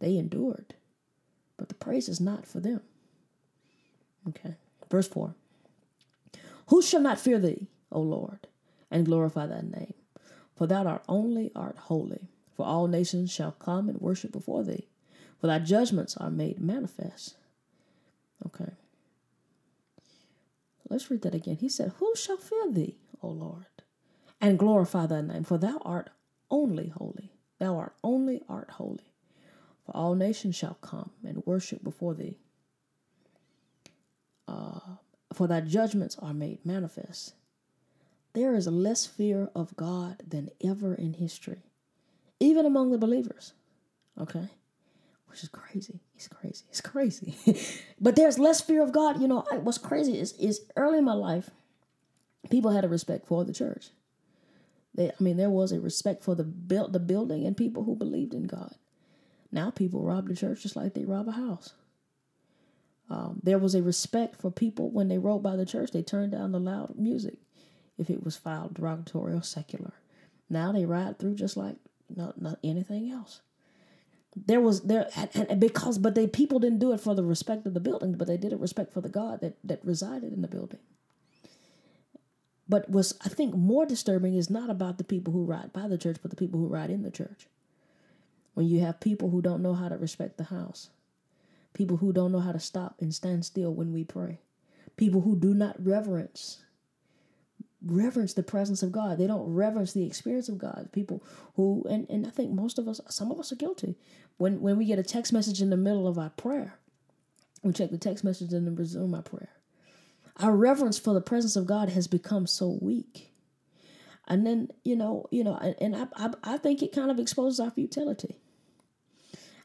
they 0.00 0.18
endured, 0.18 0.74
but 1.56 1.70
the 1.70 1.74
praise 1.74 2.10
is 2.10 2.20
not 2.20 2.46
for 2.46 2.60
them. 2.60 2.82
Okay, 4.28 4.56
verse 4.90 5.08
4 5.08 5.34
Who 6.68 6.82
shall 6.82 7.00
not 7.00 7.18
fear 7.18 7.38
thee, 7.38 7.68
O 7.90 8.02
Lord, 8.02 8.46
and 8.90 9.06
glorify 9.06 9.46
thy 9.46 9.62
name? 9.62 9.94
For 10.54 10.66
thou 10.66 10.84
art 10.84 11.04
only 11.08 11.50
art 11.56 11.78
holy. 11.78 12.28
For 12.52 12.66
all 12.66 12.86
nations 12.86 13.32
shall 13.32 13.52
come 13.52 13.88
and 13.88 13.98
worship 13.98 14.32
before 14.32 14.62
thee, 14.62 14.88
for 15.40 15.46
thy 15.46 15.58
judgments 15.58 16.18
are 16.18 16.30
made 16.30 16.60
manifest. 16.60 17.36
Okay. 18.44 18.72
Let's 20.88 21.10
read 21.10 21.22
that 21.22 21.34
again. 21.34 21.56
He 21.56 21.68
said, 21.68 21.92
Who 21.98 22.14
shall 22.16 22.36
fear 22.36 22.70
thee, 22.70 22.96
O 23.22 23.28
Lord, 23.28 23.66
and 24.40 24.58
glorify 24.58 25.06
thy 25.06 25.20
name? 25.20 25.44
For 25.44 25.58
thou 25.58 25.78
art 25.84 26.10
only 26.50 26.88
holy. 26.88 27.32
Thou 27.58 27.76
art 27.76 27.94
only 28.04 28.42
art 28.48 28.70
holy. 28.72 29.12
For 29.84 29.96
all 29.96 30.14
nations 30.14 30.56
shall 30.56 30.78
come 30.80 31.10
and 31.24 31.44
worship 31.46 31.82
before 31.82 32.14
thee. 32.14 32.38
Uh, 34.48 34.80
for 35.32 35.46
thy 35.46 35.60
judgments 35.60 36.16
are 36.20 36.34
made 36.34 36.64
manifest. 36.64 37.34
There 38.32 38.54
is 38.54 38.66
less 38.66 39.06
fear 39.06 39.50
of 39.54 39.76
God 39.76 40.22
than 40.26 40.50
ever 40.62 40.94
in 40.94 41.14
history, 41.14 41.62
even 42.38 42.66
among 42.66 42.90
the 42.90 42.98
believers. 42.98 43.54
Okay? 44.20 44.48
Which 45.28 45.42
is 45.42 45.48
crazy. 45.48 46.00
It's 46.14 46.28
crazy. 46.28 46.64
It's 46.70 46.80
crazy. 46.80 47.34
but 48.00 48.16
there's 48.16 48.38
less 48.38 48.60
fear 48.60 48.82
of 48.82 48.92
God. 48.92 49.20
You 49.20 49.28
know, 49.28 49.44
what's 49.62 49.78
crazy 49.78 50.18
is 50.18 50.32
is 50.32 50.62
early 50.76 50.98
in 50.98 51.04
my 51.04 51.14
life, 51.14 51.50
people 52.50 52.70
had 52.70 52.84
a 52.84 52.88
respect 52.88 53.26
for 53.26 53.44
the 53.44 53.52
church. 53.52 53.90
They, 54.94 55.10
I 55.10 55.22
mean, 55.22 55.36
there 55.36 55.50
was 55.50 55.72
a 55.72 55.80
respect 55.80 56.24
for 56.24 56.34
the 56.34 56.44
built 56.44 56.92
the 56.92 56.98
building 56.98 57.46
and 57.46 57.56
people 57.56 57.84
who 57.84 57.94
believed 57.94 58.34
in 58.34 58.44
God. 58.44 58.74
Now 59.52 59.70
people 59.70 60.02
rob 60.02 60.28
the 60.28 60.34
church 60.34 60.62
just 60.62 60.76
like 60.76 60.94
they 60.94 61.04
rob 61.04 61.28
a 61.28 61.32
house. 61.32 61.74
Um, 63.08 63.40
there 63.42 63.58
was 63.58 63.74
a 63.74 63.82
respect 63.82 64.36
for 64.40 64.50
people 64.50 64.90
when 64.90 65.08
they 65.08 65.18
rode 65.18 65.42
by 65.42 65.54
the 65.54 65.66
church. 65.66 65.92
They 65.92 66.02
turned 66.02 66.32
down 66.32 66.52
the 66.52 66.58
loud 66.58 66.96
music 66.98 67.38
if 67.98 68.10
it 68.10 68.24
was 68.24 68.36
filed 68.36 68.74
derogatory 68.74 69.34
or 69.34 69.42
secular. 69.42 69.92
Now 70.50 70.72
they 70.72 70.86
ride 70.86 71.18
through 71.18 71.34
just 71.34 71.56
like 71.56 71.76
not, 72.14 72.40
not 72.40 72.58
anything 72.64 73.10
else 73.10 73.40
there 74.44 74.60
was 74.60 74.82
there 74.82 75.08
and, 75.16 75.46
and 75.48 75.60
because 75.60 75.98
but 75.98 76.14
they 76.14 76.26
people 76.26 76.58
didn't 76.58 76.78
do 76.78 76.92
it 76.92 77.00
for 77.00 77.14
the 77.14 77.24
respect 77.24 77.66
of 77.66 77.72
the 77.72 77.80
building 77.80 78.12
but 78.12 78.26
they 78.26 78.36
did 78.36 78.52
it 78.52 78.60
respect 78.60 78.92
for 78.92 79.00
the 79.00 79.08
god 79.08 79.40
that 79.40 79.56
that 79.64 79.82
resided 79.82 80.32
in 80.32 80.42
the 80.42 80.48
building 80.48 80.80
but 82.68 82.88
was 82.90 83.18
i 83.24 83.28
think 83.28 83.54
more 83.54 83.86
disturbing 83.86 84.34
is 84.34 84.50
not 84.50 84.68
about 84.68 84.98
the 84.98 85.04
people 85.04 85.32
who 85.32 85.44
ride 85.44 85.72
by 85.72 85.88
the 85.88 85.96
church 85.96 86.18
but 86.20 86.30
the 86.30 86.36
people 86.36 86.60
who 86.60 86.66
ride 86.66 86.90
in 86.90 87.02
the 87.02 87.10
church 87.10 87.46
when 88.52 88.66
you 88.66 88.80
have 88.80 89.00
people 89.00 89.30
who 89.30 89.40
don't 89.40 89.62
know 89.62 89.74
how 89.74 89.88
to 89.88 89.96
respect 89.96 90.36
the 90.36 90.44
house 90.44 90.90
people 91.72 91.96
who 91.96 92.12
don't 92.12 92.32
know 92.32 92.40
how 92.40 92.52
to 92.52 92.60
stop 92.60 92.96
and 93.00 93.14
stand 93.14 93.44
still 93.44 93.72
when 93.72 93.92
we 93.92 94.04
pray 94.04 94.38
people 94.98 95.22
who 95.22 95.34
do 95.34 95.54
not 95.54 95.74
reverence 95.82 96.58
reverence 97.84 98.34
the 98.34 98.42
presence 98.42 98.82
of 98.82 98.92
God. 98.92 99.18
They 99.18 99.26
don't 99.26 99.52
reverence 99.52 99.92
the 99.92 100.06
experience 100.06 100.48
of 100.48 100.58
God. 100.58 100.88
People 100.92 101.22
who 101.54 101.84
and, 101.88 102.08
and 102.08 102.26
I 102.26 102.30
think 102.30 102.52
most 102.52 102.78
of 102.78 102.88
us 102.88 103.00
some 103.08 103.30
of 103.30 103.38
us 103.38 103.52
are 103.52 103.56
guilty. 103.56 103.96
When 104.36 104.60
when 104.60 104.76
we 104.76 104.84
get 104.84 104.98
a 104.98 105.02
text 105.02 105.32
message 105.32 105.62
in 105.62 105.70
the 105.70 105.76
middle 105.76 106.06
of 106.06 106.18
our 106.18 106.30
prayer, 106.30 106.78
we 107.62 107.72
check 107.72 107.90
the 107.90 107.98
text 107.98 108.24
message 108.24 108.52
and 108.52 108.66
then 108.66 108.76
resume 108.76 109.14
our 109.14 109.22
prayer. 109.22 109.50
Our 110.38 110.54
reverence 110.54 110.98
for 110.98 111.14
the 111.14 111.20
presence 111.22 111.56
of 111.56 111.66
God 111.66 111.88
has 111.90 112.06
become 112.06 112.46
so 112.46 112.78
weak. 112.80 113.32
And 114.28 114.46
then, 114.46 114.68
you 114.84 114.96
know, 114.96 115.26
you 115.30 115.44
know, 115.44 115.56
and, 115.56 115.96
I, 115.96 116.06
I 116.16 116.30
I 116.42 116.56
think 116.58 116.82
it 116.82 116.92
kind 116.92 117.10
of 117.10 117.18
exposes 117.18 117.60
our 117.60 117.70
futility. 117.70 118.38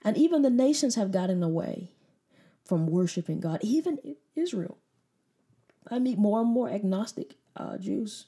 And 0.04 0.18
even 0.18 0.42
the 0.42 0.50
nations 0.50 0.96
have 0.96 1.12
gotten 1.12 1.44
away 1.44 1.92
from 2.64 2.88
worshiping 2.88 3.40
God, 3.40 3.60
even 3.62 3.98
Israel. 4.36 4.78
I 5.90 6.00
meet 6.00 6.18
more 6.18 6.42
and 6.42 6.50
more 6.50 6.70
agnostic 6.70 7.36
uh, 7.56 7.78
Jews 7.78 8.28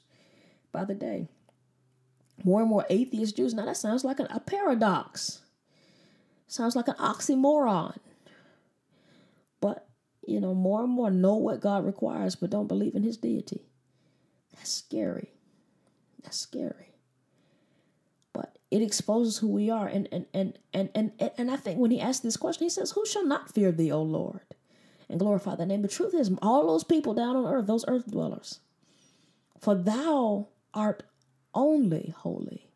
by 0.72 0.84
the 0.84 0.94
day. 0.94 1.28
More 2.42 2.60
and 2.60 2.68
more 2.68 2.84
atheist 2.90 3.36
Jews. 3.36 3.54
Now 3.54 3.66
that 3.66 3.76
sounds 3.76 4.04
like 4.04 4.20
an, 4.20 4.26
a 4.30 4.40
paradox. 4.40 5.40
Sounds 6.46 6.76
like 6.76 6.88
an 6.88 6.94
oxymoron. 6.94 7.98
But, 9.60 9.88
you 10.26 10.40
know, 10.40 10.54
more 10.54 10.82
and 10.84 10.92
more 10.92 11.10
know 11.10 11.36
what 11.36 11.60
God 11.60 11.84
requires 11.84 12.34
but 12.34 12.50
don't 12.50 12.68
believe 12.68 12.94
in 12.94 13.02
his 13.02 13.16
deity. 13.16 13.66
That's 14.54 14.70
scary. 14.70 15.32
That's 16.22 16.38
scary. 16.38 16.94
But 18.32 18.58
it 18.70 18.82
exposes 18.82 19.38
who 19.38 19.48
we 19.48 19.70
are. 19.70 19.86
And 19.86 20.08
and 20.12 20.26
and 20.32 20.58
and 20.72 20.90
and 20.94 21.12
and 21.18 21.50
I 21.50 21.56
think 21.56 21.78
when 21.78 21.90
he 21.90 22.00
asked 22.00 22.22
this 22.22 22.36
question, 22.36 22.64
he 22.64 22.70
says, 22.70 22.92
"Who 22.92 23.04
shall 23.06 23.26
not 23.26 23.52
fear 23.52 23.72
thee, 23.72 23.92
O 23.92 24.02
Lord, 24.02 24.54
and 25.08 25.18
glorify 25.18 25.56
thy 25.56 25.64
name?" 25.64 25.82
The 25.82 25.88
truth 25.88 26.14
is, 26.14 26.30
all 26.40 26.66
those 26.66 26.84
people 26.84 27.14
down 27.14 27.36
on 27.36 27.46
earth, 27.46 27.66
those 27.66 27.84
earth 27.88 28.10
dwellers, 28.10 28.60
for 29.58 29.74
thou 29.74 30.48
art 30.72 31.04
only 31.54 32.14
holy. 32.16 32.70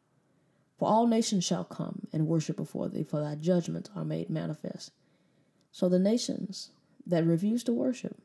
For 0.79 0.89
all 0.89 1.07
nations 1.07 1.45
shall 1.45 1.65
come 1.65 2.07
and 2.13 2.29
worship 2.29 2.57
before 2.57 2.89
thee, 2.89 3.03
for 3.03 3.21
thy 3.21 3.35
judgments 3.35 3.91
are 3.97 4.05
made 4.05 4.31
manifest. 4.31 4.93
So 5.73 5.89
the 5.89 5.99
nations 5.99 6.71
that 7.07 7.27
refuse 7.27 7.65
to 7.65 7.73
worship 7.73 8.17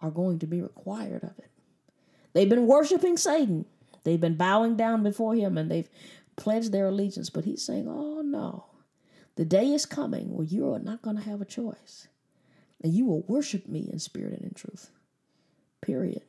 are 0.00 0.10
going 0.10 0.38
to 0.38 0.46
be 0.46 0.62
required 0.62 1.24
of 1.24 1.38
it. 1.38 1.50
They've 2.32 2.48
been 2.48 2.66
worshiping 2.66 3.16
Satan. 3.16 3.64
They've 4.04 4.20
been 4.20 4.36
bowing 4.36 4.76
down 4.76 5.02
before 5.02 5.34
him 5.34 5.58
and 5.58 5.70
they've 5.70 5.88
pledged 6.36 6.70
their 6.70 6.86
allegiance. 6.86 7.30
But 7.30 7.44
he's 7.44 7.64
saying, 7.64 7.86
oh 7.88 8.20
no, 8.20 8.66
the 9.34 9.44
day 9.44 9.72
is 9.72 9.86
coming 9.86 10.34
where 10.34 10.46
you 10.46 10.72
are 10.72 10.78
not 10.78 11.02
going 11.02 11.16
to 11.16 11.22
have 11.22 11.40
a 11.40 11.46
choice. 11.46 12.06
And 12.82 12.92
you 12.92 13.06
will 13.06 13.22
worship 13.22 13.66
me 13.66 13.88
in 13.90 13.98
spirit 13.98 14.34
and 14.34 14.42
in 14.42 14.54
truth. 14.54 14.90
Period. 15.80 16.22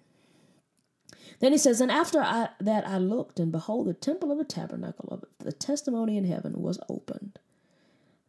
Then 1.40 1.52
he 1.52 1.58
says, 1.58 1.82
And 1.82 1.92
after 1.92 2.22
I, 2.22 2.50
that 2.60 2.88
I 2.88 2.98
looked, 2.98 3.40
and 3.40 3.52
behold, 3.52 3.88
the 3.88 3.94
temple 3.94 4.32
of 4.32 4.38
the 4.38 4.46
tabernacle 4.46 5.10
of 5.12 5.24
the 5.40 5.52
testimony 5.52 6.18
in 6.18 6.26
heaven 6.26 6.62
was 6.62 6.80
opened. 6.90 7.40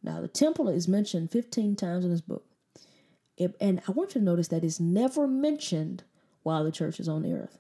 Now, 0.03 0.21
the 0.21 0.29
temple 0.29 0.69
is 0.69 0.89
mentioned 0.89 1.31
15 1.31 1.77
times 1.77 2.05
in 2.05 2.11
this 2.11 2.21
book. 2.21 2.45
It, 3.37 3.57
and 3.61 3.81
I 3.87 3.93
want 3.93 4.15
you 4.15 4.21
to 4.21 4.25
notice 4.25 4.49
that 4.49 4.65
it's 4.65 4.81
never 4.81 5.27
mentioned 5.27 6.05
while 6.43 6.65
the 6.65 6.73
church 6.73 6.99
is 6.99 7.09
on 7.09 7.23
the 7.23 7.33
earth. 7.33 7.59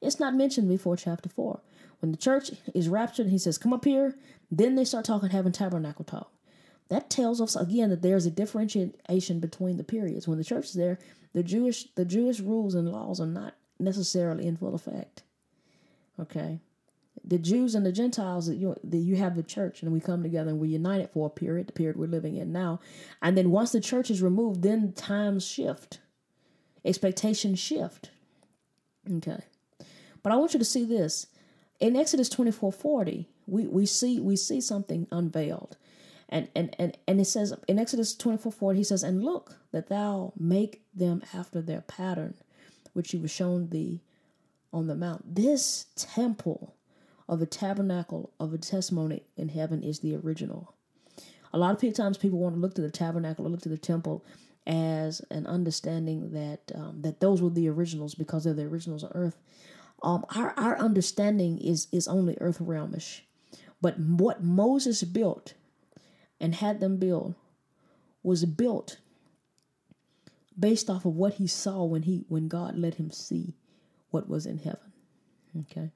It's 0.00 0.20
not 0.20 0.34
mentioned 0.34 0.68
before 0.68 0.96
chapter 0.96 1.28
4. 1.28 1.60
When 2.00 2.10
the 2.10 2.18
church 2.18 2.50
is 2.74 2.88
raptured, 2.88 3.28
he 3.28 3.38
says, 3.38 3.58
Come 3.58 3.72
up 3.72 3.84
here. 3.84 4.16
Then 4.50 4.74
they 4.74 4.84
start 4.84 5.04
talking, 5.04 5.30
having 5.30 5.52
tabernacle 5.52 6.04
talk. 6.04 6.32
That 6.88 7.08
tells 7.08 7.40
us 7.40 7.54
again 7.54 7.90
that 7.90 8.02
there's 8.02 8.26
a 8.26 8.30
differentiation 8.30 9.38
between 9.38 9.76
the 9.76 9.84
periods. 9.84 10.26
When 10.26 10.38
the 10.38 10.44
church 10.44 10.66
is 10.66 10.74
there, 10.74 10.98
the 11.32 11.42
Jewish 11.42 11.86
the 11.94 12.04
Jewish 12.04 12.40
rules 12.40 12.74
and 12.74 12.90
laws 12.90 13.20
are 13.20 13.26
not 13.26 13.54
necessarily 13.80 14.46
in 14.46 14.56
full 14.56 14.74
effect. 14.74 15.22
Okay. 16.18 16.60
The 17.24 17.38
Jews 17.38 17.74
and 17.74 17.84
the 17.84 17.92
Gentiles, 17.92 18.48
you, 18.48 18.76
the, 18.82 18.98
you 18.98 19.16
have 19.16 19.36
the 19.36 19.42
church, 19.42 19.82
and 19.82 19.92
we 19.92 20.00
come 20.00 20.22
together 20.22 20.50
and 20.50 20.58
we're 20.58 20.70
united 20.70 21.10
for 21.10 21.26
a 21.26 21.30
period, 21.30 21.66
the 21.66 21.72
period 21.72 21.96
we're 21.96 22.08
living 22.08 22.36
in 22.36 22.52
now. 22.52 22.80
And 23.20 23.36
then 23.36 23.50
once 23.50 23.72
the 23.72 23.80
church 23.80 24.10
is 24.10 24.22
removed, 24.22 24.62
then 24.62 24.92
times 24.92 25.46
shift, 25.46 26.00
expectations 26.84 27.58
shift. 27.58 28.10
Okay. 29.10 29.40
But 30.22 30.32
I 30.32 30.36
want 30.36 30.52
you 30.52 30.58
to 30.58 30.64
see 30.64 30.84
this. 30.84 31.26
In 31.78 31.96
Exodus 31.96 32.28
24 32.28 32.72
40, 32.72 33.28
we, 33.46 33.66
we 33.66 33.86
see 33.86 34.20
we 34.20 34.36
see 34.36 34.60
something 34.60 35.06
unveiled. 35.10 35.76
And, 36.28 36.48
and, 36.54 36.74
and, 36.78 36.96
and 37.08 37.20
it 37.20 37.24
says 37.24 37.52
in 37.66 37.78
Exodus 37.78 38.14
24 38.14 38.52
40, 38.52 38.78
he 38.78 38.84
says, 38.84 39.02
And 39.02 39.24
look, 39.24 39.56
that 39.72 39.88
thou 39.88 40.32
make 40.38 40.82
them 40.94 41.22
after 41.34 41.60
their 41.60 41.80
pattern 41.80 42.34
which 42.92 43.10
he 43.10 43.18
was 43.18 43.30
shown 43.30 43.68
thee 43.68 44.02
on 44.72 44.86
the 44.86 44.94
mount. 44.94 45.34
This 45.34 45.86
temple 45.96 46.74
of 47.28 47.38
the 47.38 47.46
tabernacle 47.46 48.32
of 48.40 48.52
a 48.52 48.58
testimony 48.58 49.22
in 49.36 49.48
heaven 49.48 49.82
is 49.82 50.00
the 50.00 50.16
original. 50.16 50.74
A 51.52 51.58
lot 51.58 51.82
of 51.82 51.94
times 51.94 52.18
people 52.18 52.38
want 52.38 52.54
to 52.54 52.60
look 52.60 52.74
to 52.74 52.80
the 52.80 52.90
tabernacle 52.90 53.46
or 53.46 53.48
look 53.48 53.62
to 53.62 53.68
the 53.68 53.78
temple 53.78 54.24
as 54.66 55.20
an 55.30 55.46
understanding 55.46 56.32
that 56.32 56.60
um, 56.74 57.00
that 57.02 57.20
those 57.20 57.42
were 57.42 57.50
the 57.50 57.68
originals 57.68 58.14
because 58.14 58.44
they're 58.44 58.54
the 58.54 58.62
originals 58.62 59.02
on 59.02 59.10
earth. 59.14 59.36
Um, 60.02 60.24
our 60.34 60.54
our 60.56 60.78
understanding 60.78 61.58
is 61.58 61.88
is 61.92 62.06
only 62.06 62.36
earth 62.40 62.58
realmish, 62.58 63.20
but 63.80 63.98
what 63.98 64.42
Moses 64.42 65.02
built 65.02 65.54
and 66.40 66.54
had 66.54 66.80
them 66.80 66.98
build 66.98 67.34
was 68.22 68.44
built 68.44 68.98
based 70.60 70.90
off 70.90 71.04
of 71.04 71.16
what 71.16 71.34
he 71.34 71.46
saw 71.46 71.84
when 71.84 72.02
he 72.02 72.24
when 72.28 72.48
God 72.48 72.76
let 72.76 72.94
him 72.94 73.10
see 73.10 73.54
what 74.10 74.28
was 74.28 74.46
in 74.46 74.58
heaven. 74.58 74.92
Okay. 75.60 75.90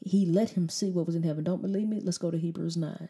He 0.00 0.26
let 0.26 0.50
him 0.50 0.68
see 0.68 0.90
what 0.90 1.06
was 1.06 1.14
in 1.14 1.22
heaven. 1.22 1.44
Don't 1.44 1.62
believe 1.62 1.88
me? 1.88 2.00
Let's 2.02 2.18
go 2.18 2.30
to 2.30 2.38
Hebrews 2.38 2.76
9. 2.76 3.08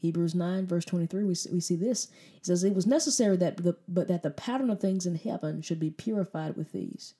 Hebrews 0.00 0.34
9, 0.34 0.66
verse 0.66 0.84
23, 0.86 1.24
we 1.24 1.34
see, 1.34 1.50
we 1.52 1.60
see 1.60 1.76
this. 1.76 2.08
He 2.32 2.40
says, 2.42 2.64
It 2.64 2.74
was 2.74 2.86
necessary 2.86 3.36
that 3.36 3.58
the, 3.58 3.76
but 3.86 4.08
that 4.08 4.22
the 4.22 4.30
pattern 4.30 4.70
of 4.70 4.80
things 4.80 5.04
in 5.04 5.16
heaven 5.16 5.60
should 5.60 5.78
be 5.78 5.90
purified 5.90 6.56
with 6.56 6.72
these, 6.72 7.14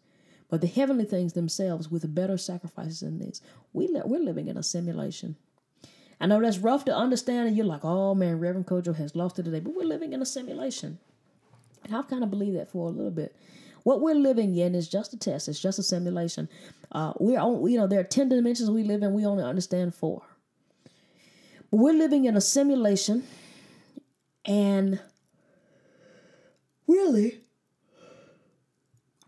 but 0.48 0.62
the 0.62 0.66
heavenly 0.66 1.04
things 1.04 1.34
themselves 1.34 1.90
with 1.90 2.14
better 2.14 2.38
sacrifices 2.38 3.00
than 3.00 3.18
these. 3.18 3.42
We 3.74 3.86
li- 3.86 4.00
we're 4.04 4.20
living 4.20 4.48
in 4.48 4.56
a 4.56 4.62
simulation. 4.62 5.36
I 6.18 6.26
know 6.26 6.40
that's 6.40 6.58
rough 6.58 6.86
to 6.86 6.96
understand, 6.96 7.48
and 7.48 7.56
you're 7.56 7.66
like, 7.66 7.84
oh 7.84 8.14
man, 8.14 8.40
Reverend 8.40 8.66
Kojo 8.66 8.96
has 8.96 9.14
lost 9.14 9.38
it 9.38 9.44
today, 9.44 9.60
but 9.60 9.74
we're 9.74 9.84
living 9.84 10.14
in 10.14 10.22
a 10.22 10.26
simulation. 10.26 10.98
And 11.84 11.96
I've 11.96 12.08
kind 12.08 12.22
of 12.22 12.30
believed 12.30 12.56
that 12.56 12.70
for 12.70 12.88
a 12.88 12.90
little 12.90 13.10
bit. 13.10 13.34
What 13.82 14.00
we're 14.00 14.14
living 14.14 14.56
in 14.56 14.74
is 14.74 14.88
just 14.88 15.14
a 15.14 15.18
test. 15.18 15.48
It's 15.48 15.58
just 15.58 15.78
a 15.78 15.82
simulation. 15.82 16.48
Uh, 16.92 17.14
we're 17.18 17.38
on, 17.38 17.66
you 17.70 17.78
know, 17.78 17.86
there 17.86 18.00
are 18.00 18.04
ten 18.04 18.28
dimensions 18.28 18.70
we 18.70 18.82
live 18.82 19.02
in. 19.02 19.14
We 19.14 19.24
only 19.24 19.42
understand 19.42 19.94
four. 19.94 20.22
But 21.70 21.78
we're 21.78 21.94
living 21.94 22.26
in 22.26 22.36
a 22.36 22.40
simulation, 22.40 23.24
and 24.44 25.00
really, 26.86 27.40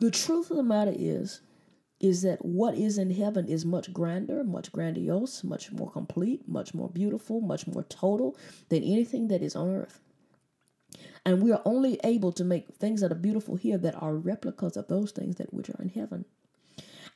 the 0.00 0.10
truth 0.10 0.50
of 0.50 0.56
the 0.56 0.62
matter 0.62 0.92
is, 0.94 1.40
is 2.00 2.22
that 2.22 2.44
what 2.44 2.74
is 2.74 2.98
in 2.98 3.12
heaven 3.12 3.46
is 3.46 3.64
much 3.64 3.92
grander, 3.92 4.42
much 4.42 4.72
grandiose, 4.72 5.44
much 5.44 5.70
more 5.70 5.90
complete, 5.90 6.46
much 6.48 6.74
more 6.74 6.88
beautiful, 6.88 7.40
much 7.40 7.68
more 7.68 7.84
total 7.84 8.36
than 8.70 8.82
anything 8.82 9.28
that 9.28 9.40
is 9.40 9.54
on 9.54 9.70
earth. 9.70 10.00
And 11.24 11.42
we 11.42 11.52
are 11.52 11.62
only 11.64 12.00
able 12.02 12.32
to 12.32 12.44
make 12.44 12.68
things 12.74 13.00
that 13.00 13.12
are 13.12 13.16
beautiful 13.16 13.56
here 13.56 13.78
that 13.78 14.00
are 14.00 14.14
replicas 14.14 14.76
of 14.76 14.88
those 14.88 15.12
things 15.12 15.36
that 15.36 15.54
which 15.54 15.70
are 15.70 15.80
in 15.80 15.90
heaven. 15.90 16.24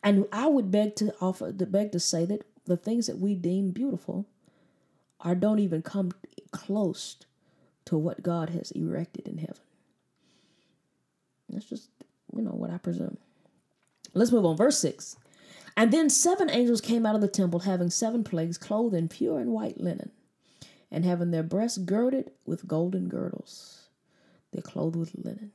And 0.03 0.27
I 0.33 0.47
would 0.47 0.71
beg 0.71 0.95
to 0.97 1.15
offer 1.21 1.53
to 1.53 1.67
beg 1.67 1.93
to 1.93 2.01
say 2.01 2.25
that 2.27 2.47
the 2.67 2.77
things 2.77 3.07
that 3.07 3.19
we 3.19 3.35
deem 3.35 3.71
beautiful 3.71 4.27
are 5.21 5.35
don't 5.35 5.59
even 5.59 5.83
come 5.83 6.13
close 6.53 7.17
to 7.87 7.97
what 7.97 8.23
God 8.23 8.51
has 8.51 8.71
erected 8.73 9.27
in 9.27 9.39
heaven. 9.39 9.57
That's 11.49 11.65
just, 11.65 11.89
you 12.35 12.43
know, 12.43 12.51
what 12.51 12.71
I 12.71 12.79
presume. 12.79 13.19
Let's 14.15 14.33
move 14.33 14.45
on. 14.45 14.57
Verse 14.57 14.79
6. 14.79 15.17
And 15.77 15.93
then 15.93 16.09
seven 16.09 16.51
angels 16.51 16.81
came 16.81 17.05
out 17.05 17.15
of 17.15 17.21
the 17.21 17.29
temple, 17.29 17.61
having 17.61 17.91
seven 17.91 18.25
plagues, 18.25 18.57
clothed 18.57 18.95
in 18.95 19.09
pure 19.09 19.39
and 19.39 19.51
white 19.51 19.79
linen, 19.81 20.11
and 20.91 21.05
having 21.05 21.31
their 21.31 21.43
breasts 21.43 21.79
girded 21.79 22.31
with 22.45 22.69
golden 22.69 23.09
girdles. 23.09 23.89
They're 24.53 24.63
clothed 24.63 24.97
with 24.97 25.15
linen. 25.15 25.53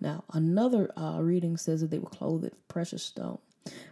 Now, 0.00 0.24
another 0.32 0.90
uh, 0.98 1.20
reading 1.20 1.56
says 1.56 1.80
that 1.80 1.90
they 1.90 1.98
were 1.98 2.10
clothed 2.10 2.44
with 2.44 2.68
precious 2.68 3.02
stone. 3.02 3.38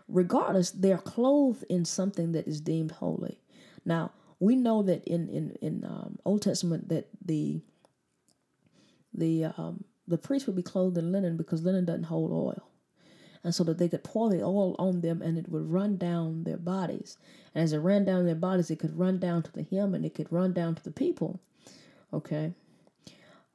Regardless, 0.09 0.71
they're 0.71 0.99
clothed 0.99 1.65
in 1.69 1.85
something 1.85 2.33
that 2.33 2.47
is 2.47 2.61
deemed 2.61 2.91
holy. 2.91 3.41
Now, 3.85 4.13
we 4.39 4.57
know 4.57 4.83
that 4.83 5.05
in 5.05 5.29
in 5.29 5.57
in 5.63 5.85
um, 5.85 6.19
Old 6.25 6.43
Testament 6.43 6.89
that 6.89 7.09
the 7.25 7.63
the 9.15 9.45
um, 9.57 9.85
the 10.09 10.19
priest 10.19 10.47
would 10.47 10.57
be 10.57 10.63
clothed 10.63 10.99
in 10.99 11.13
linen 11.13 11.37
because 11.37 11.63
linen 11.63 11.85
doesn't 11.85 12.05
hold 12.05 12.33
oil, 12.33 12.69
and 13.45 13.55
so 13.55 13.65
that 13.65 13.79
they 13.79 13.89
could 13.89 14.05
pour 14.05 14.31
the 14.31 14.43
oil 14.43 14.77
on 14.79 15.01
them 15.01 15.23
and 15.23 15.37
it 15.37 15.49
would 15.49 15.71
run 15.71 15.97
down 15.97 16.45
their 16.45 16.57
bodies. 16.57 17.19
And 17.55 17.65
as 17.65 17.73
it 17.73 17.79
ran 17.79 18.05
down 18.05 18.25
their 18.25 18.35
bodies, 18.35 18.71
it 18.71 18.79
could 18.79 18.99
run 18.99 19.19
down 19.19 19.43
to 19.43 19.53
the 19.53 19.67
hem 19.71 19.95
and 19.95 20.05
it 20.05 20.15
could 20.15 20.33
run 20.33 20.53
down 20.53 20.75
to 20.75 20.83
the 20.83 20.91
people. 20.93 21.41
Okay, 22.13 22.53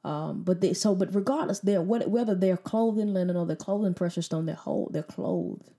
um, 0.04 0.42
but 0.42 0.60
they 0.60 0.72
so 0.72 0.94
but 0.94 1.14
regardless, 1.14 1.60
they're 1.60 1.82
whether 1.82 2.34
they're 2.34 2.56
clothed 2.56 2.98
in 2.98 3.14
linen 3.14 3.36
or 3.36 3.46
they're 3.46 3.92
precious 3.94 4.26
stone, 4.26 4.46
they're 4.46 4.54
whole, 4.54 4.88
they're 4.92 5.02
clothed 5.02 5.70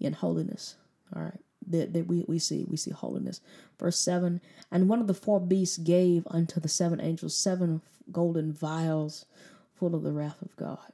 in 0.00 0.12
holiness. 0.12 0.76
All 1.14 1.22
right. 1.22 1.40
That, 1.66 1.94
that 1.94 2.06
we, 2.06 2.26
we 2.28 2.38
see 2.38 2.66
we 2.68 2.76
see 2.76 2.90
holiness. 2.90 3.40
Verse 3.78 3.98
seven, 3.98 4.42
and 4.70 4.86
one 4.86 5.00
of 5.00 5.06
the 5.06 5.14
four 5.14 5.40
beasts 5.40 5.78
gave 5.78 6.26
unto 6.30 6.60
the 6.60 6.68
seven 6.68 7.00
angels 7.00 7.34
seven 7.36 7.80
golden 8.12 8.52
vials 8.52 9.24
full 9.72 9.94
of 9.94 10.02
the 10.02 10.12
wrath 10.12 10.42
of 10.42 10.54
God, 10.56 10.92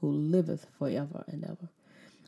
who 0.00 0.10
liveth 0.10 0.66
forever 0.78 1.24
and 1.28 1.44
ever. 1.44 1.68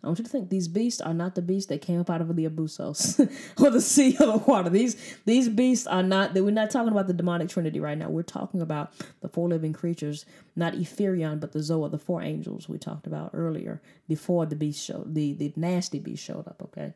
I 0.02 0.06
want 0.06 0.18
you 0.20 0.24
to 0.24 0.30
think 0.30 0.48
these 0.48 0.68
beasts 0.68 1.00
are 1.00 1.12
not 1.12 1.34
the 1.34 1.42
beasts 1.42 1.68
that 1.70 1.82
came 1.82 1.98
up 1.98 2.08
out 2.08 2.20
of 2.20 2.34
the 2.34 2.48
abusos 2.48 3.18
or 3.60 3.70
the 3.70 3.80
sea 3.80 4.16
or 4.20 4.26
the 4.26 4.42
water. 4.46 4.70
These 4.70 4.96
these 5.24 5.48
beasts 5.48 5.88
are 5.88 6.04
not. 6.04 6.34
We're 6.34 6.50
not 6.50 6.70
talking 6.70 6.92
about 6.92 7.08
the 7.08 7.12
demonic 7.12 7.48
trinity 7.48 7.80
right 7.80 7.98
now. 7.98 8.08
We're 8.08 8.22
talking 8.22 8.60
about 8.60 8.92
the 9.22 9.28
four 9.28 9.48
living 9.48 9.72
creatures, 9.72 10.24
not 10.54 10.74
Epherion, 10.74 11.40
but 11.40 11.52
the 11.52 11.58
Zoa, 11.58 11.90
the 11.90 11.98
four 11.98 12.22
angels 12.22 12.68
we 12.68 12.78
talked 12.78 13.08
about 13.08 13.30
earlier 13.34 13.82
before 14.06 14.46
the 14.46 14.54
beast 14.54 14.84
showed 14.84 15.14
the 15.14 15.32
the 15.32 15.52
nasty 15.56 15.98
beast 15.98 16.22
showed 16.22 16.46
up. 16.46 16.62
Okay. 16.62 16.92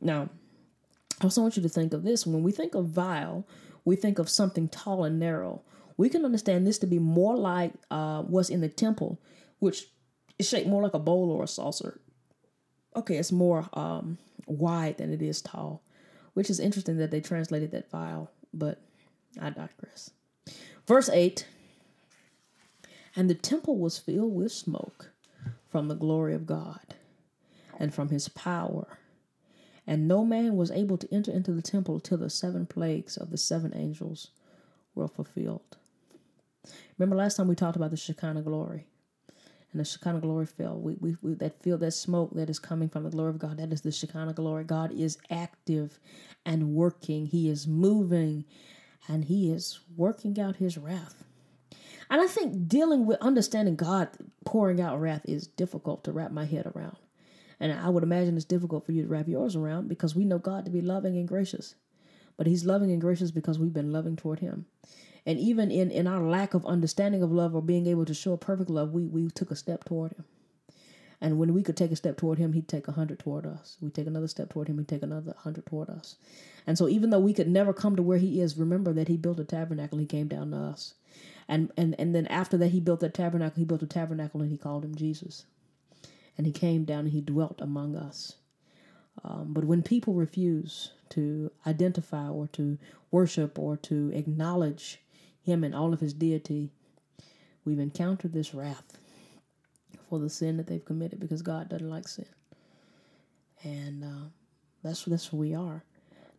Now, 0.00 0.28
I 1.20 1.24
also 1.24 1.42
want 1.42 1.56
you 1.56 1.62
to 1.64 1.68
think 1.68 1.92
of 1.92 2.04
this. 2.04 2.24
When 2.24 2.44
we 2.44 2.52
think 2.52 2.76
of 2.76 2.86
vial, 2.86 3.44
we 3.84 3.96
think 3.96 4.20
of 4.20 4.28
something 4.28 4.68
tall 4.68 5.04
and 5.04 5.18
narrow. 5.18 5.62
We 5.96 6.08
can 6.08 6.24
understand 6.24 6.64
this 6.64 6.78
to 6.78 6.86
be 6.86 7.00
more 7.00 7.36
like 7.36 7.72
uh, 7.90 8.22
what's 8.22 8.50
in 8.50 8.60
the 8.60 8.68
temple, 8.68 9.20
which 9.58 9.86
is 10.38 10.48
shaped 10.48 10.68
more 10.68 10.82
like 10.82 10.94
a 10.94 10.98
bowl 10.98 11.30
or 11.30 11.44
a 11.44 11.48
saucer. 11.48 12.00
Okay, 12.96 13.16
it's 13.16 13.32
more 13.32 13.68
um, 13.74 14.18
wide 14.46 14.98
than 14.98 15.12
it 15.12 15.22
is 15.22 15.42
tall. 15.42 15.82
which 16.34 16.50
is 16.50 16.60
interesting 16.60 16.96
that 16.98 17.10
they 17.10 17.20
translated 17.20 17.72
that 17.72 17.90
vial, 17.90 18.30
but 18.52 18.80
I 19.40 19.50
digress. 19.50 20.10
Verse 20.86 21.08
8 21.08 21.46
And 23.16 23.28
the 23.28 23.34
temple 23.34 23.78
was 23.78 23.98
filled 23.98 24.34
with 24.34 24.52
smoke 24.52 25.10
from 25.68 25.88
the 25.88 25.94
glory 25.94 26.34
of 26.34 26.46
God 26.46 26.94
and 27.78 27.94
from 27.94 28.08
his 28.08 28.28
power. 28.28 28.98
And 29.86 30.06
no 30.06 30.24
man 30.24 30.56
was 30.56 30.70
able 30.70 30.98
to 30.98 31.12
enter 31.12 31.32
into 31.32 31.52
the 31.52 31.62
temple 31.62 31.98
till 31.98 32.18
the 32.18 32.30
seven 32.30 32.66
plagues 32.66 33.16
of 33.16 33.30
the 33.30 33.38
seven 33.38 33.72
angels 33.74 34.28
were 34.94 35.08
fulfilled. 35.08 35.76
Remember 36.98 37.16
last 37.16 37.36
time 37.36 37.48
we 37.48 37.54
talked 37.54 37.76
about 37.76 37.90
the 37.90 37.96
Shekinah 37.96 38.42
glory. 38.42 38.86
And 39.72 39.80
the 39.80 39.84
Shekinah 39.84 40.20
glory 40.20 40.46
fell. 40.46 40.78
We, 40.78 40.96
we, 40.98 41.16
we 41.20 41.34
that 41.34 41.62
feel 41.62 41.76
that 41.78 41.92
smoke 41.92 42.34
that 42.34 42.48
is 42.48 42.58
coming 42.58 42.88
from 42.88 43.04
the 43.04 43.10
glory 43.10 43.30
of 43.30 43.38
God. 43.38 43.58
That 43.58 43.72
is 43.72 43.82
the 43.82 43.92
Shekinah 43.92 44.32
glory. 44.32 44.64
God 44.64 44.92
is 44.92 45.18
active 45.30 45.98
and 46.46 46.74
working. 46.74 47.26
He 47.26 47.50
is 47.50 47.66
moving 47.66 48.44
and 49.06 49.24
he 49.24 49.50
is 49.50 49.80
working 49.96 50.40
out 50.40 50.56
his 50.56 50.78
wrath. 50.78 51.24
And 52.10 52.20
I 52.20 52.26
think 52.26 52.68
dealing 52.68 53.04
with 53.04 53.20
understanding 53.20 53.76
God 53.76 54.08
pouring 54.46 54.80
out 54.80 54.98
wrath 54.98 55.22
is 55.26 55.46
difficult 55.46 56.04
to 56.04 56.12
wrap 56.12 56.30
my 56.30 56.46
head 56.46 56.70
around. 56.74 56.96
And 57.60 57.72
I 57.72 57.88
would 57.88 58.02
imagine 58.02 58.36
it's 58.36 58.44
difficult 58.44 58.86
for 58.86 58.92
you 58.92 59.02
to 59.02 59.08
wrap 59.08 59.28
yours 59.28 59.56
around 59.56 59.88
because 59.88 60.14
we 60.14 60.24
know 60.24 60.38
God 60.38 60.64
to 60.64 60.70
be 60.70 60.80
loving 60.80 61.16
and 61.16 61.28
gracious. 61.28 61.74
But 62.36 62.46
He's 62.46 62.64
loving 62.64 62.92
and 62.92 63.00
gracious 63.00 63.30
because 63.30 63.58
we've 63.58 63.72
been 63.72 63.92
loving 63.92 64.16
toward 64.16 64.38
Him. 64.38 64.66
And 65.28 65.38
even 65.38 65.70
in, 65.70 65.92
in 65.92 66.08
our 66.08 66.22
lack 66.22 66.54
of 66.54 66.66
understanding 66.66 67.22
of 67.22 67.30
love 67.30 67.54
or 67.54 67.62
being 67.62 67.86
able 67.86 68.06
to 68.06 68.14
show 68.14 68.36
perfect 68.36 68.70
love, 68.70 68.92
we, 68.92 69.04
we 69.04 69.28
took 69.28 69.52
a 69.52 69.56
step 69.56 69.84
toward 69.84 70.14
Him. 70.14 70.24
And 71.20 71.38
when 71.38 71.54
we 71.54 71.62
could 71.62 71.76
take 71.76 71.92
a 71.92 71.96
step 71.96 72.16
toward 72.16 72.38
Him, 72.38 72.54
He'd 72.54 72.68
take 72.68 72.88
a 72.88 72.92
hundred 72.92 73.20
toward 73.20 73.46
us. 73.46 73.76
We 73.80 73.90
take 73.90 74.06
another 74.06 74.28
step 74.28 74.50
toward 74.50 74.68
Him, 74.68 74.78
He'd 74.78 74.88
take 74.88 75.02
another 75.04 75.34
hundred 75.36 75.66
toward 75.66 75.90
us. 75.90 76.16
And 76.66 76.78
so 76.78 76.88
even 76.88 77.10
though 77.10 77.20
we 77.20 77.34
could 77.34 77.48
never 77.48 77.74
come 77.74 77.94
to 77.96 78.02
where 78.02 78.18
He 78.18 78.40
is, 78.40 78.56
remember 78.56 78.92
that 78.94 79.08
He 79.08 79.16
built 79.18 79.38
a 79.38 79.44
tabernacle, 79.44 79.98
He 79.98 80.06
came 80.06 80.28
down 80.28 80.50
to 80.50 80.56
us. 80.56 80.94
And, 81.46 81.70
and, 81.76 81.94
and 81.98 82.14
then 82.14 82.26
after 82.28 82.56
that, 82.58 82.68
He 82.70 82.80
built 82.80 83.00
that 83.00 83.14
tabernacle, 83.14 83.60
He 83.60 83.66
built 83.66 83.82
a 83.82 83.86
tabernacle 83.86 84.42
and 84.42 84.50
He 84.50 84.58
called 84.58 84.84
Him 84.84 84.96
Jesus 84.96 85.44
and 86.38 86.46
he 86.46 86.52
came 86.52 86.84
down 86.84 87.00
and 87.00 87.10
he 87.10 87.20
dwelt 87.20 87.60
among 87.60 87.96
us. 87.96 88.36
Um, 89.24 89.48
but 89.52 89.64
when 89.64 89.82
people 89.82 90.14
refuse 90.14 90.92
to 91.10 91.50
identify 91.66 92.28
or 92.28 92.46
to 92.52 92.78
worship 93.10 93.58
or 93.58 93.76
to 93.78 94.12
acknowledge 94.14 95.00
him 95.48 95.64
and 95.64 95.74
all 95.74 95.92
of 95.92 96.00
his 96.00 96.12
deity, 96.12 96.70
we've 97.64 97.78
encountered 97.78 98.32
this 98.32 98.54
wrath 98.54 98.98
for 100.08 100.18
the 100.18 100.28
sin 100.28 100.58
that 100.58 100.66
they've 100.66 100.84
committed 100.84 101.18
because 101.18 101.42
God 101.42 101.68
doesn't 101.68 101.88
like 101.88 102.06
sin. 102.06 102.26
And 103.64 104.04
uh, 104.04 104.28
that's 104.84 105.04
that's 105.04 105.32
where 105.32 105.40
we 105.40 105.54
are. 105.54 105.82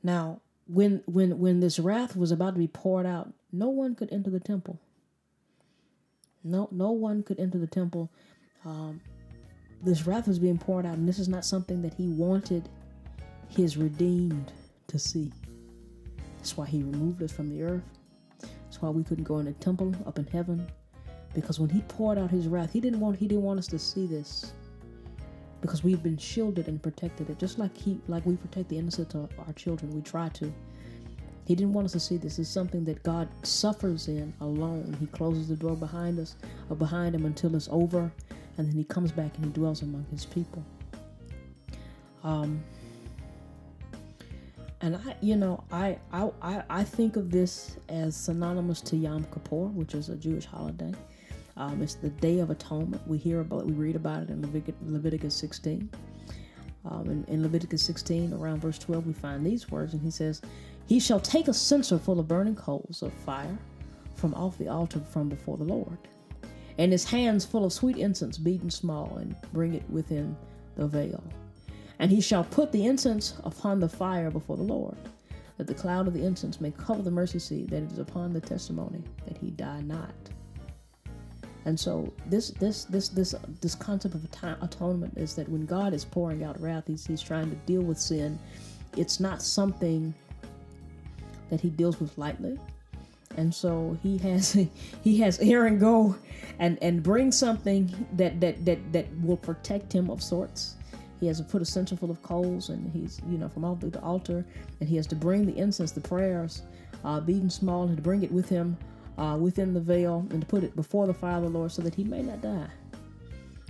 Now, 0.04 0.42
when 0.68 1.02
when 1.06 1.40
when 1.40 1.60
this 1.60 1.80
wrath 1.80 2.16
was 2.16 2.32
about 2.32 2.54
to 2.54 2.60
be 2.60 2.68
poured 2.68 3.06
out, 3.06 3.34
no 3.52 3.70
one 3.70 3.96
could 3.96 4.14
enter 4.14 4.30
the 4.30 4.40
temple. 4.40 4.80
No 6.44 6.70
no 6.72 6.92
one 6.92 7.24
could 7.24 7.40
enter 7.40 7.58
the 7.58 7.68
temple. 7.68 8.10
Um, 8.64 9.02
this 9.84 10.06
wrath 10.06 10.28
was 10.28 10.40
being 10.40 10.58
poured 10.58 10.86
out, 10.86 10.98
and 10.98 11.08
this 11.08 11.20
is 11.20 11.28
not 11.28 11.46
something 11.46 11.82
that 11.82 11.94
he 11.96 12.08
wanted 12.08 12.70
his 13.50 13.76
redeemed 13.76 14.52
to 14.88 15.00
see. 15.00 15.32
That's 16.38 16.56
why 16.56 16.68
he 16.68 16.84
removed 16.84 17.22
us 17.24 17.32
from 17.32 17.50
the 17.50 17.64
earth. 17.64 17.99
That's 18.70 18.82
why 18.82 18.90
we 18.90 19.04
couldn't 19.04 19.24
go 19.24 19.40
in 19.40 19.46
the 19.46 19.54
temple 19.54 19.94
up 20.06 20.20
in 20.20 20.28
heaven. 20.28 20.70
Because 21.34 21.60
when 21.60 21.70
he 21.70 21.82
poured 21.82 22.18
out 22.18 22.30
his 22.30 22.48
wrath, 22.48 22.72
he 22.72 22.80
didn't 22.80 23.00
want 23.00 23.18
he 23.18 23.28
didn't 23.28 23.44
want 23.44 23.60
us 23.60 23.68
to 23.68 23.80
see 23.80 24.06
this. 24.06 24.54
Because 25.62 25.84
we've 25.84 26.02
been 26.02 26.18
shielded 26.18 26.68
and 26.68 26.82
protected 26.82 27.30
it, 27.30 27.38
just 27.40 27.60
like 27.60 27.76
he 27.76 28.00
like 28.08 28.26
we 28.26 28.36
protect 28.36 28.70
the 28.70 28.78
innocent 28.78 29.16
of 29.16 29.30
our 29.46 29.54
children. 29.54 29.92
We 29.92 30.02
try 30.02 30.30
to. 30.30 30.54
He 31.46 31.56
didn't 31.56 31.74
want 31.74 31.86
us 31.86 31.94
to 31.94 32.00
see 32.00 32.18
this. 32.18 32.38
It's 32.38 32.48
something 32.48 32.86
that 32.86 33.02
God 33.02 33.28
suffers 33.42 34.08
in 34.08 34.32
alone. 34.40 34.96
He 35.00 35.08
closes 35.08 35.48
the 35.48 35.56
door 35.56 35.76
behind 35.76 36.20
us 36.20 36.36
or 36.70 36.76
behind 36.76 37.16
him 37.16 37.26
until 37.26 37.56
it's 37.56 37.68
over 37.72 38.12
and 38.60 38.68
then 38.68 38.76
he 38.76 38.84
comes 38.84 39.14
back 39.14 39.34
and 39.38 39.46
he 39.46 39.52
dwells 39.52 39.84
among 39.84 40.06
his 40.12 40.26
people. 40.26 40.62
Um, 42.26 42.62
and 44.82 44.96
I, 44.96 45.16
you 45.22 45.36
know, 45.36 45.64
I, 45.72 45.98
I, 46.12 46.64
I 46.70 46.84
think 46.84 47.16
of 47.16 47.32
this 47.32 47.78
as 47.90 48.16
synonymous 48.16 48.82
to 48.82 48.96
Yom 48.96 49.26
Kippur, 49.26 49.68
which 49.68 49.94
is 49.94 50.10
a 50.10 50.16
Jewish 50.16 50.46
holiday. 50.46 50.94
Um, 51.58 51.82
it's 51.82 51.96
the 51.96 52.10
Day 52.10 52.40
of 52.40 52.50
Atonement. 52.50 53.06
We 53.06 53.18
hear 53.18 53.42
about, 53.42 53.66
we 53.66 53.74
read 53.74 53.96
about 53.96 54.24
it 54.24 54.30
in 54.30 54.42
Levit- 54.42 54.76
Leviticus 54.86 55.36
16. 55.36 55.90
Um, 56.86 57.10
in, 57.10 57.26
in 57.26 57.44
Leviticus 57.44 57.84
16, 57.84 58.34
around 58.34 58.62
verse 58.62 58.80
12, 58.80 59.06
we 59.06 59.14
find 59.14 59.46
these 59.46 59.70
words, 59.70 59.94
and 59.94 60.02
he 60.02 60.10
says, 60.10 60.42
"He 60.88 61.00
shall 61.00 61.20
take 61.20 61.50
a 61.50 61.54
censer 61.54 62.00
full 62.00 62.20
of 62.20 62.30
burning 62.30 62.56
coals 62.56 63.02
of 63.02 63.12
fire 63.12 63.58
from 64.16 64.34
off 64.34 64.58
the 64.58 64.70
altar 64.70 65.02
from 65.02 65.28
before 65.28 65.58
the 65.58 65.66
Lord." 65.66 65.98
and 66.80 66.94
his 66.94 67.04
hands 67.04 67.46
full 67.46 67.66
of 67.66 67.74
sweet 67.74 67.98
incense 67.98 68.38
beaten 68.38 68.70
small, 68.70 69.18
and 69.18 69.36
bring 69.52 69.74
it 69.74 69.84
within 69.90 70.36
the 70.78 70.88
veil. 70.88 71.22
And 72.00 72.10
he 72.10 72.22
shall 72.22 72.44
put 72.44 72.72
the 72.72 72.86
incense 72.86 73.36
upon 73.44 73.80
the 73.80 73.90
fire 73.90 74.32
before 74.32 74.58
the 74.58 74.64
Lord, 74.64 74.98
that 75.58 75.68
the 75.68 75.74
cloud 75.74 76.08
of 76.08 76.14
the 76.14 76.26
incense 76.26 76.62
may 76.62 76.72
cover 76.72 77.02
the 77.02 77.12
mercy 77.12 77.40
seat 77.40 77.70
that 77.70 77.84
is 77.92 78.00
upon 78.00 78.34
the 78.34 78.42
testimony, 78.42 79.04
that 79.28 79.38
he 79.38 79.52
die 79.52 79.82
not. 79.82 80.14
And 81.66 81.78
so 81.78 82.12
this 82.26 82.52
this 82.52 82.86
this 82.86 83.10
this 83.10 83.36
this 83.60 83.76
concept 83.76 84.16
of 84.16 84.26
atonement 84.62 85.18
is 85.18 85.36
that 85.36 85.48
when 85.50 85.66
God 85.66 85.94
is 85.94 86.06
pouring 86.06 86.44
out 86.44 86.60
wrath, 86.62 86.86
he's, 86.88 87.06
he's 87.06 87.22
trying 87.22 87.50
to 87.50 87.56
deal 87.58 87.82
with 87.82 88.00
sin. 88.00 88.40
It's 88.96 89.20
not 89.20 89.42
something 89.42 90.14
that 91.50 91.60
he 91.60 91.70
deals 91.70 92.00
with 92.00 92.18
lightly 92.18 92.58
and 93.38 93.54
so 93.54 93.98
he 94.04 94.18
has 94.20 94.52
he 95.02 95.18
has 95.20 95.40
Aaron 95.40 95.80
go 95.80 96.16
and 96.60 96.78
and 96.82 97.02
bring 97.02 97.32
something 97.32 98.08
that 98.14 98.40
that 98.42 98.64
that 98.66 98.94
that 98.94 99.08
will 99.22 99.38
protect 99.38 99.94
him 99.94 100.10
of 100.10 100.22
sorts. 100.22 100.76
He 101.20 101.28
has 101.28 101.38
to 101.40 101.44
put 101.44 101.62
a 101.62 101.66
censer 101.66 101.96
full 101.96 102.12
of 102.12 102.22
coals, 102.24 102.70
and 102.70 102.92
he's 102.92 103.22
you 103.28 103.38
know 103.38 103.50
from 103.50 103.66
altar 103.66 103.90
to 103.90 104.02
altar, 104.02 104.46
and 104.80 104.90
he 104.90 104.96
has 104.96 105.08
to 105.08 105.16
bring 105.16 105.46
the 105.46 105.58
incense, 105.58 105.92
the 105.92 106.02
prayers, 106.02 106.64
uh, 107.04 107.20
beaten 107.20 107.50
small, 107.50 107.84
and 107.84 107.98
to 107.98 108.04
bring 108.04 108.24
it 108.24 108.32
with 108.32 108.48
him 108.48 108.78
uh, 109.18 109.38
within 109.40 109.74
the 109.74 109.82
veil, 109.82 110.26
and 110.32 110.42
to 110.42 110.48
put 110.48 110.64
it 110.64 110.76
before 110.76 111.08
the 111.08 111.14
fire 111.14 111.38
of 111.38 111.44
the 111.44 111.50
Lord, 111.50 111.72
so 111.72 111.82
that 111.82 111.96
he 111.96 112.04
may 112.04 112.22
not 112.22 112.42
die. 112.42 112.68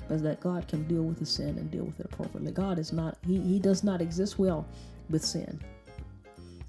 But 0.07 0.23
that 0.23 0.39
God 0.39 0.67
can 0.67 0.87
deal 0.87 1.03
with 1.03 1.19
the 1.19 1.25
sin 1.25 1.49
and 1.57 1.69
deal 1.69 1.83
with 1.83 1.99
it 1.99 2.07
appropriately. 2.11 2.51
God 2.51 2.79
is 2.79 2.91
not 2.93 3.17
he 3.25 3.39
he 3.39 3.59
does 3.59 3.83
not 3.83 4.01
exist 4.01 4.39
well 4.39 4.67
with 5.09 5.23
sin. 5.25 5.59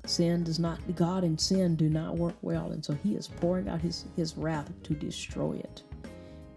Sin 0.06 0.42
does 0.42 0.58
not, 0.58 0.80
God 0.96 1.24
and 1.24 1.40
sin 1.40 1.76
do 1.76 1.88
not 1.88 2.16
work 2.16 2.34
well. 2.42 2.72
And 2.72 2.84
so 2.84 2.94
he 2.94 3.14
is 3.14 3.28
pouring 3.28 3.68
out 3.68 3.80
his, 3.80 4.06
his 4.16 4.36
wrath 4.36 4.70
to 4.84 4.94
destroy 4.94 5.52
it. 5.52 5.82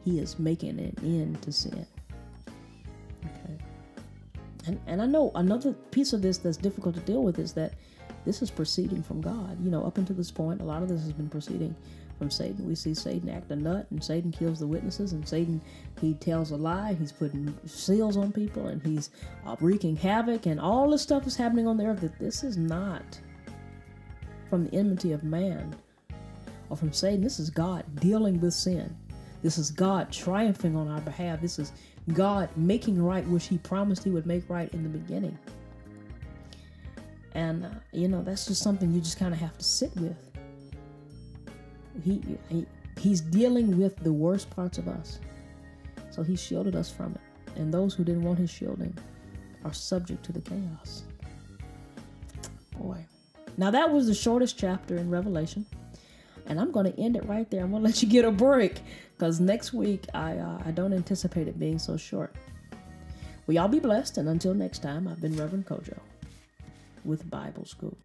He 0.03 0.19
is 0.19 0.39
making 0.39 0.79
an 0.79 0.95
end 1.03 1.41
to 1.43 1.51
sin. 1.51 1.85
And, 4.65 4.79
and 4.87 5.01
I 5.01 5.05
know 5.05 5.31
another 5.35 5.73
piece 5.91 6.13
of 6.13 6.21
this 6.21 6.37
that's 6.37 6.57
difficult 6.57 6.95
to 6.95 7.01
deal 7.01 7.23
with 7.23 7.39
is 7.39 7.53
that 7.53 7.73
this 8.25 8.41
is 8.41 8.49
proceeding 8.49 9.03
from 9.03 9.21
God. 9.21 9.57
You 9.63 9.69
know, 9.69 9.83
up 9.83 9.97
until 9.97 10.15
this 10.15 10.31
point, 10.31 10.61
a 10.61 10.63
lot 10.63 10.81
of 10.81 10.89
this 10.89 11.01
has 11.01 11.11
been 11.11 11.29
proceeding 11.29 11.75
from 12.17 12.29
Satan. 12.29 12.65
We 12.65 12.75
see 12.75 12.93
Satan 12.93 13.29
act 13.29 13.51
a 13.51 13.55
nut, 13.55 13.87
and 13.89 14.01
Satan 14.03 14.31
kills 14.31 14.59
the 14.59 14.67
witnesses, 14.67 15.11
and 15.11 15.27
Satan 15.27 15.61
he 15.99 16.13
tells 16.13 16.51
a 16.51 16.55
lie. 16.55 16.93
He's 16.93 17.11
putting 17.11 17.53
seals 17.65 18.15
on 18.15 18.31
people, 18.31 18.67
and 18.67 18.81
he's 18.81 19.09
uh, 19.45 19.55
wreaking 19.59 19.97
havoc, 19.97 20.45
and 20.45 20.59
all 20.59 20.89
this 20.89 21.01
stuff 21.01 21.27
is 21.27 21.35
happening 21.35 21.67
on 21.67 21.77
the 21.77 21.85
earth. 21.85 22.01
That 22.01 22.17
this 22.19 22.43
is 22.43 22.55
not 22.55 23.19
from 24.49 24.65
the 24.65 24.73
enmity 24.75 25.11
of 25.11 25.23
man 25.23 25.75
or 26.69 26.77
from 26.77 26.93
Satan. 26.93 27.21
This 27.21 27.39
is 27.39 27.49
God 27.49 27.83
dealing 27.99 28.39
with 28.39 28.53
sin. 28.53 28.95
This 29.41 29.57
is 29.57 29.71
God 29.71 30.09
triumphing 30.09 30.75
on 30.77 30.87
our 30.87 31.01
behalf. 31.01 31.41
This 31.41 31.59
is 31.59 31.73
God 32.11 32.49
making 32.57 33.01
right 33.01 33.25
which 33.27 33.45
He 33.47 33.57
promised 33.57 34.03
He 34.03 34.09
would 34.09 34.25
make 34.25 34.49
right 34.49 34.71
in 34.73 34.83
the 34.83 34.89
beginning. 34.89 35.37
And, 37.33 37.65
uh, 37.65 37.69
you 37.91 38.07
know, 38.07 38.21
that's 38.21 38.45
just 38.45 38.61
something 38.61 38.91
you 38.91 38.99
just 38.99 39.17
kind 39.17 39.33
of 39.33 39.39
have 39.39 39.57
to 39.57 39.63
sit 39.63 39.95
with. 39.95 40.17
He, 42.03 42.21
he, 42.49 42.65
he's 42.99 43.21
dealing 43.21 43.79
with 43.79 43.95
the 44.03 44.11
worst 44.11 44.49
parts 44.49 44.77
of 44.77 44.87
us. 44.87 45.19
So 46.11 46.23
He 46.23 46.35
shielded 46.35 46.75
us 46.75 46.91
from 46.91 47.15
it. 47.15 47.21
And 47.59 47.73
those 47.73 47.93
who 47.93 48.03
didn't 48.03 48.23
want 48.23 48.39
His 48.39 48.49
shielding 48.49 48.95
are 49.63 49.73
subject 49.73 50.23
to 50.25 50.31
the 50.31 50.41
chaos. 50.41 51.03
Boy. 52.77 53.05
Now, 53.57 53.71
that 53.71 53.89
was 53.91 54.07
the 54.07 54.15
shortest 54.15 54.57
chapter 54.57 54.97
in 54.97 55.09
Revelation. 55.09 55.65
And 56.47 56.59
I'm 56.59 56.71
going 56.71 56.91
to 56.91 56.99
end 56.99 57.15
it 57.15 57.25
right 57.25 57.49
there. 57.49 57.63
I'm 57.63 57.71
going 57.71 57.81
to 57.81 57.87
let 57.87 58.03
you 58.03 58.09
get 58.09 58.25
a 58.25 58.31
break 58.31 58.81
because 59.23 59.39
next 59.39 59.71
week 59.71 60.05
I, 60.13 60.35
uh, 60.35 60.61
I 60.65 60.71
don't 60.71 60.91
anticipate 60.91 61.47
it 61.47 61.57
being 61.57 61.79
so 61.79 61.95
short. 61.95 62.35
Well, 63.47 63.55
y'all 63.55 63.69
be 63.69 63.79
blessed. 63.79 64.17
And 64.17 64.27
until 64.27 64.53
next 64.53 64.79
time, 64.79 65.07
I've 65.07 65.21
been 65.21 65.33
Reverend 65.37 65.65
Kojo 65.65 65.97
with 67.05 67.29
Bible 67.29 67.63
School. 67.63 67.95